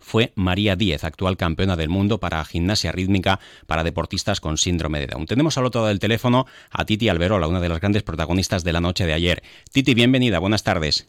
fue 0.01 0.33
María 0.35 0.75
Díez, 0.75 1.05
actual 1.05 1.37
campeona 1.37 1.77
del 1.77 1.89
mundo 1.89 2.19
para 2.19 2.45
gimnasia 2.45 2.93
rítmica 2.93 3.41
para 3.67 3.85
deportistas 3.85 4.41
con 4.41 4.57
síndrome 4.57 5.01
de 5.01 5.07
Down. 5.07 5.27
Tenemos 5.27 5.59
al 5.59 5.67
otro 5.67 5.83
lado 5.83 5.89
del 5.89 5.99
teléfono 5.99 6.47
a 6.71 6.85
Titi 6.85 7.09
Alberola, 7.09 7.47
una 7.47 7.61
de 7.61 7.69
las 7.69 7.81
grandes 7.81 8.03
protagonistas 8.03 8.65
de 8.65 8.73
la 8.73 8.81
noche 8.81 9.07
de 9.07 9.13
ayer. 9.13 9.43
Titi, 9.71 9.95
bienvenida, 9.95 10.39
buenas 10.39 10.63
tardes. 10.63 11.09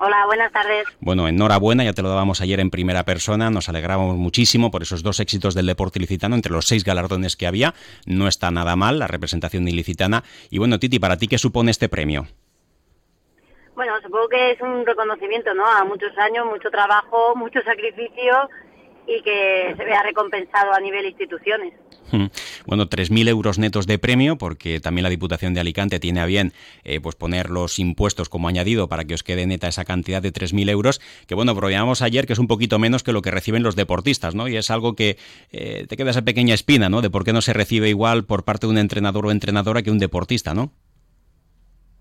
Hola, 0.00 0.26
buenas 0.26 0.52
tardes. 0.52 0.84
Bueno, 1.00 1.26
enhorabuena, 1.26 1.82
ya 1.82 1.92
te 1.92 2.02
lo 2.02 2.08
dábamos 2.08 2.40
ayer 2.40 2.60
en 2.60 2.70
primera 2.70 3.04
persona, 3.04 3.50
nos 3.50 3.68
alegramos 3.68 4.16
muchísimo 4.16 4.70
por 4.70 4.82
esos 4.82 5.02
dos 5.02 5.18
éxitos 5.18 5.54
del 5.54 5.66
deporte 5.66 5.98
ilicitano, 5.98 6.36
entre 6.36 6.52
los 6.52 6.66
seis 6.66 6.84
galardones 6.84 7.36
que 7.36 7.48
había, 7.48 7.74
no 8.06 8.28
está 8.28 8.52
nada 8.52 8.76
mal 8.76 9.00
la 9.00 9.08
representación 9.08 9.66
ilicitana. 9.66 10.22
Y 10.50 10.58
bueno, 10.58 10.78
Titi, 10.78 11.00
¿para 11.00 11.16
ti 11.16 11.26
qué 11.26 11.38
supone 11.38 11.72
este 11.72 11.88
premio? 11.88 12.28
Bueno, 13.78 13.92
supongo 14.02 14.28
que 14.28 14.50
es 14.50 14.60
un 14.60 14.84
reconocimiento, 14.84 15.54
¿no? 15.54 15.64
A 15.64 15.84
muchos 15.84 16.10
años, 16.18 16.44
mucho 16.46 16.68
trabajo, 16.68 17.36
mucho 17.36 17.60
sacrificio 17.62 18.50
y 19.06 19.22
que 19.22 19.72
se 19.76 19.84
vea 19.84 20.02
recompensado 20.02 20.72
a 20.72 20.80
nivel 20.80 21.06
instituciones. 21.06 21.74
Hmm. 22.10 22.26
Bueno, 22.66 22.90
3.000 22.90 23.28
euros 23.28 23.60
netos 23.60 23.86
de 23.86 24.00
premio, 24.00 24.36
porque 24.36 24.80
también 24.80 25.04
la 25.04 25.10
Diputación 25.10 25.54
de 25.54 25.60
Alicante 25.60 26.00
tiene 26.00 26.18
a 26.18 26.26
bien 26.26 26.52
eh, 26.82 26.98
pues 26.98 27.14
poner 27.14 27.50
los 27.50 27.78
impuestos 27.78 28.28
como 28.28 28.48
añadido 28.48 28.88
para 28.88 29.04
que 29.04 29.14
os 29.14 29.22
quede 29.22 29.46
neta 29.46 29.68
esa 29.68 29.84
cantidad 29.84 30.20
de 30.20 30.32
3.000 30.32 30.70
euros, 30.70 31.00
que 31.28 31.36
bueno, 31.36 31.54
probamos 31.54 32.02
ayer 32.02 32.26
que 32.26 32.32
es 32.32 32.40
un 32.40 32.48
poquito 32.48 32.80
menos 32.80 33.04
que 33.04 33.12
lo 33.12 33.22
que 33.22 33.30
reciben 33.30 33.62
los 33.62 33.76
deportistas, 33.76 34.34
¿no? 34.34 34.48
Y 34.48 34.56
es 34.56 34.72
algo 34.72 34.96
que 34.96 35.18
eh, 35.52 35.86
te 35.88 35.96
queda 35.96 36.10
esa 36.10 36.22
pequeña 36.22 36.54
espina, 36.54 36.88
¿no? 36.88 37.00
De 37.00 37.10
por 37.10 37.22
qué 37.22 37.32
no 37.32 37.42
se 37.42 37.52
recibe 37.52 37.88
igual 37.88 38.24
por 38.24 38.42
parte 38.42 38.66
de 38.66 38.72
un 38.72 38.78
entrenador 38.78 39.26
o 39.26 39.30
entrenadora 39.30 39.82
que 39.82 39.92
un 39.92 40.00
deportista, 40.00 40.52
¿no? 40.52 40.72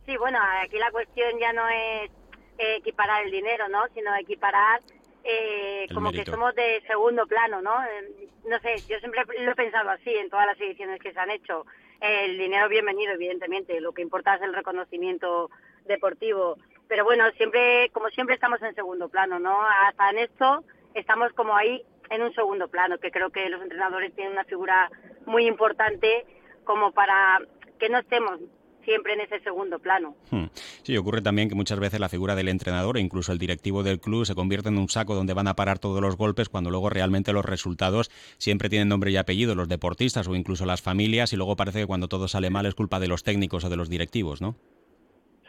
Sí, 0.07 0.15
bueno, 0.15 0.39
aquí 0.63 0.77
la 0.77 0.89
cuestión 0.89 1.37
ya 1.37 1.51
no 1.51 1.67
es 1.67 2.09
equiparar 2.57 3.25
el 3.25 3.31
dinero, 3.31 3.67
¿no? 3.67 3.87
Sino 3.93 4.15
equiparar 4.15 4.79
eh, 5.25 5.85
como 5.93 6.13
que 6.13 6.23
somos 6.23 6.55
de 6.55 6.81
segundo 6.87 7.27
plano, 7.27 7.61
¿no? 7.61 7.83
Eh, 7.83 8.29
no 8.45 8.57
sé, 8.59 8.77
yo 8.87 8.97
siempre 8.99 9.21
lo 9.37 9.51
he 9.51 9.55
pensado 9.55 9.89
así 9.89 10.09
en 10.15 10.29
todas 10.29 10.45
las 10.45 10.61
ediciones 10.61 11.01
que 11.01 11.11
se 11.11 11.19
han 11.19 11.29
hecho. 11.29 11.65
El 11.99 12.37
dinero 12.37 12.69
bienvenido, 12.69 13.11
evidentemente, 13.11 13.81
lo 13.81 13.91
que 13.91 14.01
importa 14.01 14.35
es 14.35 14.43
el 14.43 14.53
reconocimiento 14.53 15.49
deportivo. 15.83 16.55
Pero 16.87 17.03
bueno, 17.03 17.29
siempre, 17.31 17.89
como 17.91 18.07
siempre 18.07 18.35
estamos 18.35 18.61
en 18.61 18.75
segundo 18.75 19.09
plano, 19.09 19.39
¿no? 19.39 19.61
Hasta 19.61 20.11
en 20.11 20.19
esto 20.19 20.63
estamos 20.93 21.33
como 21.33 21.53
ahí 21.53 21.83
en 22.09 22.21
un 22.21 22.33
segundo 22.33 22.69
plano, 22.69 22.97
que 22.97 23.11
creo 23.11 23.29
que 23.29 23.49
los 23.49 23.61
entrenadores 23.61 24.15
tienen 24.15 24.31
una 24.31 24.45
figura 24.45 24.89
muy 25.25 25.47
importante 25.47 26.25
como 26.63 26.93
para 26.93 27.41
que 27.77 27.89
no 27.89 27.99
estemos 27.99 28.39
siempre 28.87 29.11
en 29.11 29.19
ese 29.19 29.41
segundo 29.41 29.79
plano. 29.79 30.15
Hmm. 30.31 30.45
Sí, 30.83 30.95
ocurre 30.95 31.21
también 31.21 31.49
que 31.49 31.55
muchas 31.55 31.77
veces 31.77 31.99
la 31.99 32.07
figura 32.07 32.35
del 32.35 32.47
entrenador 32.47 32.95
e 32.95 33.01
incluso 33.01 33.33
el 33.33 33.37
directivo 33.37 33.83
del 33.83 33.99
club 33.99 34.25
se 34.25 34.33
convierte 34.33 34.69
en 34.69 34.77
un 34.77 34.87
saco 34.87 35.13
donde 35.13 35.33
van 35.33 35.49
a 35.49 35.57
parar 35.57 35.77
todos 35.77 35.99
los 35.99 36.15
golpes 36.15 36.47
cuando 36.47 36.71
luego 36.71 36.89
realmente 36.89 37.33
los 37.33 37.43
resultados 37.43 38.09
siempre 38.37 38.69
tienen 38.69 38.87
nombre 38.87 39.11
y 39.11 39.17
apellido, 39.17 39.55
los 39.55 39.67
deportistas 39.67 40.29
o 40.29 40.35
incluso 40.35 40.65
las 40.65 40.81
familias, 40.81 41.33
y 41.33 41.35
luego 41.35 41.57
parece 41.57 41.81
que 41.81 41.85
cuando 41.85 42.07
todo 42.07 42.29
sale 42.29 42.49
mal 42.49 42.65
es 42.65 42.75
culpa 42.75 43.01
de 43.01 43.09
los 43.09 43.23
técnicos 43.23 43.65
o 43.65 43.69
de 43.69 43.75
los 43.75 43.89
directivos, 43.89 44.41
¿no? 44.41 44.55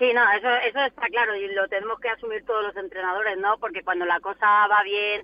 Sí, 0.00 0.12
no, 0.12 0.22
eso, 0.32 0.48
eso 0.68 0.84
está 0.84 1.06
claro 1.06 1.36
y 1.36 1.46
lo 1.54 1.68
tenemos 1.68 2.00
que 2.00 2.08
asumir 2.08 2.44
todos 2.44 2.64
los 2.64 2.76
entrenadores, 2.76 3.38
¿no? 3.38 3.58
Porque 3.58 3.84
cuando 3.84 4.04
la 4.04 4.18
cosa 4.18 4.66
va 4.66 4.82
bien 4.82 5.22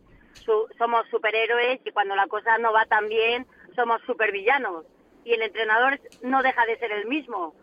somos 0.78 1.04
superhéroes 1.10 1.80
y 1.84 1.90
cuando 1.90 2.14
la 2.14 2.28
cosa 2.28 2.58
no 2.58 2.72
va 2.72 2.86
tan 2.86 3.08
bien 3.08 3.46
somos 3.74 4.00
supervillanos 4.06 4.84
y 5.24 5.32
el 5.32 5.42
entrenador 5.42 5.98
no 6.22 6.42
deja 6.42 6.64
de 6.66 6.78
ser 6.78 6.92
el 6.92 7.06
mismo. 7.06 7.54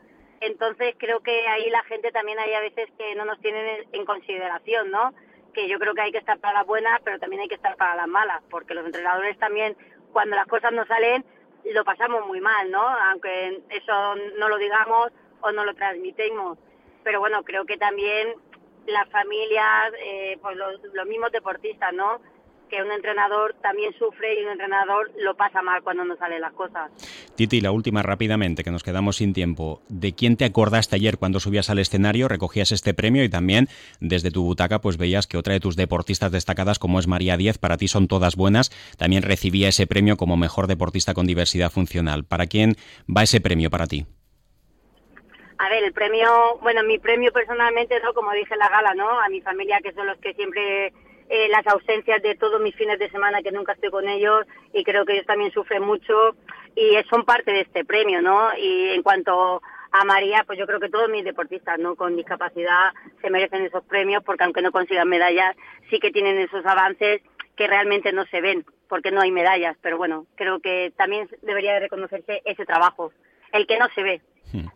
Entonces 0.42 0.96
creo 0.98 1.22
que 1.22 1.48
ahí 1.48 1.70
la 1.70 1.84
gente 1.84 2.12
también 2.12 2.40
hay 2.40 2.54
a 2.54 2.60
veces 2.62 2.90
que 2.98 3.16
no 3.16 3.26
nos 3.26 3.40
tienen 3.40 3.88
en 3.92 4.06
consideración, 4.06 4.92
¿no? 4.92 5.14
Que 5.54 5.68
yo 5.68 5.80
creo 5.80 5.94
que 5.94 6.02
hay 6.02 6.12
que 6.12 6.18
estar 6.18 6.40
para 6.40 6.60
las 6.60 6.68
buenas, 6.68 7.02
pero 7.04 7.20
también 7.20 7.42
hay 7.42 7.48
que 7.48 7.56
estar 7.56 7.76
para 7.78 7.96
las 7.96 8.08
malas, 8.08 8.42
porque 8.50 8.74
los 8.74 8.86
entrenadores 8.86 9.38
también, 9.38 9.76
cuando 10.12 10.36
las 10.36 10.48
cosas 10.48 10.72
no 10.74 10.86
salen, 10.86 11.24
lo 11.66 11.84
pasamos 11.86 12.26
muy 12.28 12.42
mal, 12.42 12.70
¿no? 12.72 12.82
Aunque 12.82 13.62
eso 13.70 14.16
no 14.38 14.50
lo 14.50 14.58
digamos 14.58 15.12
o 15.42 15.52
no 15.52 15.64
lo 15.64 15.74
transmitimos 15.76 16.58
pero 17.04 17.20
bueno, 17.20 17.44
creo 17.44 17.66
que 17.66 17.78
también 17.78 18.36
las 18.88 19.10
familias, 19.10 19.94
eh, 20.04 20.38
pues 20.42 20.58
los, 20.58 20.82
los 20.94 21.08
mismos 21.08 21.32
deportistas, 21.32 21.94
¿no? 21.94 22.20
Que 22.72 22.82
un 22.82 22.92
entrenador 22.92 23.54
también 23.62 23.94
sufre 24.00 24.40
y 24.40 24.46
un 24.46 24.54
entrenador 24.54 25.12
lo 25.20 25.36
pasa 25.36 25.62
mal 25.62 25.84
cuando 25.84 26.06
no 26.06 26.16
salen 26.16 26.40
las 26.40 26.54
cosas. 26.54 26.90
Titi, 27.36 27.60
la 27.60 27.72
última 27.72 28.02
rápidamente, 28.02 28.64
que 28.64 28.72
nos 28.72 28.82
quedamos 28.82 29.18
sin 29.18 29.34
tiempo. 29.34 29.82
¿De 29.90 30.16
quién 30.16 30.38
te 30.38 30.46
acordaste 30.46 30.96
ayer 30.96 31.18
cuando 31.18 31.42
subías 31.42 31.70
al 31.70 31.80
escenario, 31.80 32.30
recogías 32.30 32.72
este 32.72 32.94
premio 32.94 33.26
y 33.26 33.30
también 33.30 33.68
desde 34.00 34.32
tu 34.32 34.44
butaca 34.44 34.80
pues 34.80 34.98
veías 34.98 35.28
que 35.28 35.38
otra 35.38 35.54
de 35.54 35.60
tus 35.60 35.76
deportistas 35.76 36.32
destacadas 36.32 36.80
como 36.80 36.98
es 36.98 37.08
María 37.08 37.36
Díez, 37.36 37.58
para 37.58 37.76
ti 37.76 37.90
son 37.90 38.08
todas 38.08 38.38
buenas, 38.38 38.72
también 38.98 39.24
recibía 39.24 39.68
ese 39.68 39.86
premio 39.86 40.16
como 40.16 40.38
mejor 40.38 40.68
deportista 40.68 41.14
con 41.14 41.28
diversidad 41.28 41.72
funcional. 41.72 42.24
¿Para 42.24 42.48
quién 42.48 42.76
va 43.06 43.24
ese 43.24 43.42
premio 43.42 43.70
para 43.70 43.88
ti? 43.88 44.06
A 45.58 45.70
ver, 45.70 45.84
el 45.84 45.94
premio, 45.94 46.58
bueno, 46.62 46.84
mi 46.84 46.98
premio 46.98 47.32
personalmente, 47.34 48.00
¿no? 48.02 48.14
como 48.14 48.32
dije 48.32 48.54
en 48.54 48.60
la 48.60 48.70
gala, 48.70 48.96
¿no? 48.96 49.20
A 49.20 49.30
mi 49.30 49.42
familia, 49.42 49.80
que 49.84 49.92
son 49.92 50.08
los 50.08 50.18
que 50.18 50.34
siempre 50.34 50.92
eh, 51.34 51.48
las 51.48 51.66
ausencias 51.66 52.22
de 52.22 52.36
todos 52.36 52.60
mis 52.60 52.76
fines 52.76 53.00
de 53.00 53.10
semana 53.10 53.42
que 53.42 53.54
nunca 53.54 53.72
estoy 53.72 53.90
con 53.90 54.06
ellos 54.10 54.46
y 54.74 54.84
creo 54.84 55.06
que 55.06 55.14
ellos 55.14 55.26
también 55.26 55.50
sufren 55.54 55.82
mucho 55.82 56.36
y 56.76 56.98
son 57.10 57.24
parte 57.24 57.52
de 57.52 57.62
este 57.62 57.86
premio, 57.86 58.22
¿no? 58.22 58.50
Y 58.58 58.90
en 58.90 59.02
cuanto 59.02 59.62
a 59.94 60.04
María, 60.04 60.44
pues 60.46 60.60
yo 60.60 60.68
creo 60.68 60.82
que 60.82 60.90
todos 60.90 61.10
mis 61.10 61.24
deportistas, 61.24 61.80
¿no? 61.80 61.96
Con 61.96 62.18
discapacidad 62.18 62.92
se 63.22 63.30
merecen 63.30 63.64
esos 63.64 63.82
premios 63.86 64.22
porque 64.26 64.44
aunque 64.44 64.62
no 64.62 64.74
consigan 64.74 65.08
medallas, 65.08 65.56
sí 65.90 66.00
que 66.00 66.12
tienen 66.12 66.38
esos 66.38 66.66
avances 66.66 67.22
que 67.56 67.66
realmente 67.66 68.12
no 68.12 68.26
se 68.26 68.42
ven 68.42 68.66
porque 68.90 69.12
no 69.12 69.22
hay 69.22 69.32
medallas, 69.32 69.78
pero 69.82 69.98
bueno, 69.98 70.26
creo 70.36 70.60
que 70.60 70.92
también 70.98 71.30
debería 71.44 71.80
reconocerse 71.80 72.42
ese 72.44 72.66
trabajo, 72.66 73.14
el 73.54 73.68
que 73.68 73.80
no 73.80 73.88
se 73.96 74.04
ve. 74.04 74.22
Hmm. 74.52 74.68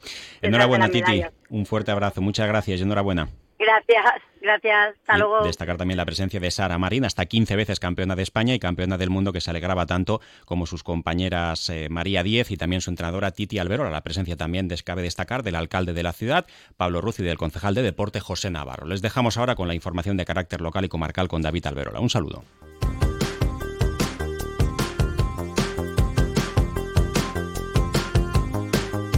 Enhorabuena, 0.41 0.87
Titi. 0.87 1.21
Un 1.49 1.65
fuerte 1.65 1.91
abrazo. 1.91 2.21
Muchas 2.21 2.47
gracias 2.47 2.79
y 2.79 2.83
enhorabuena. 2.83 3.27
Gracias, 3.57 4.05
gracias. 4.41 4.95
Hasta 4.99 5.17
luego. 5.17 5.43
Destacar 5.43 5.77
también 5.77 5.97
la 5.97 6.05
presencia 6.05 6.39
de 6.39 6.51
Sara 6.51 6.77
Marín, 6.77 7.05
hasta 7.05 7.25
15 7.25 7.55
veces 7.55 7.79
campeona 7.79 8.15
de 8.15 8.23
España 8.23 8.53
y 8.53 8.59
campeona 8.59 8.97
del 8.97 9.09
mundo, 9.09 9.31
que 9.31 9.41
se 9.41 9.49
alegraba 9.49 9.85
tanto 9.85 10.21
como 10.45 10.65
sus 10.65 10.83
compañeras 10.83 11.69
eh, 11.69 11.87
María 11.89 12.23
Diez 12.23 12.51
y 12.51 12.57
también 12.57 12.81
su 12.81 12.89
entrenadora 12.89 13.31
Titi 13.31 13.59
Albero. 13.59 13.89
La 13.89 14.01
presencia 14.01 14.35
también 14.35 14.67
cabe 14.83 15.01
destacar 15.01 15.43
del 15.43 15.55
alcalde 15.55 15.93
de 15.93 16.03
la 16.03 16.11
ciudad, 16.11 16.45
Pablo 16.75 17.01
Ruz, 17.01 17.19
y 17.19 17.23
del 17.23 17.37
concejal 17.37 17.75
de 17.75 17.81
deporte, 17.81 18.19
José 18.19 18.49
Navarro. 18.49 18.87
Les 18.87 19.01
dejamos 19.01 19.37
ahora 19.37 19.55
con 19.55 19.67
la 19.67 19.73
información 19.73 20.17
de 20.17 20.25
carácter 20.25 20.61
local 20.61 20.85
y 20.85 20.89
comarcal 20.89 21.27
con 21.27 21.41
David 21.41 21.67
Alberola. 21.67 21.99
Un 21.99 22.09
saludo. 22.09 22.43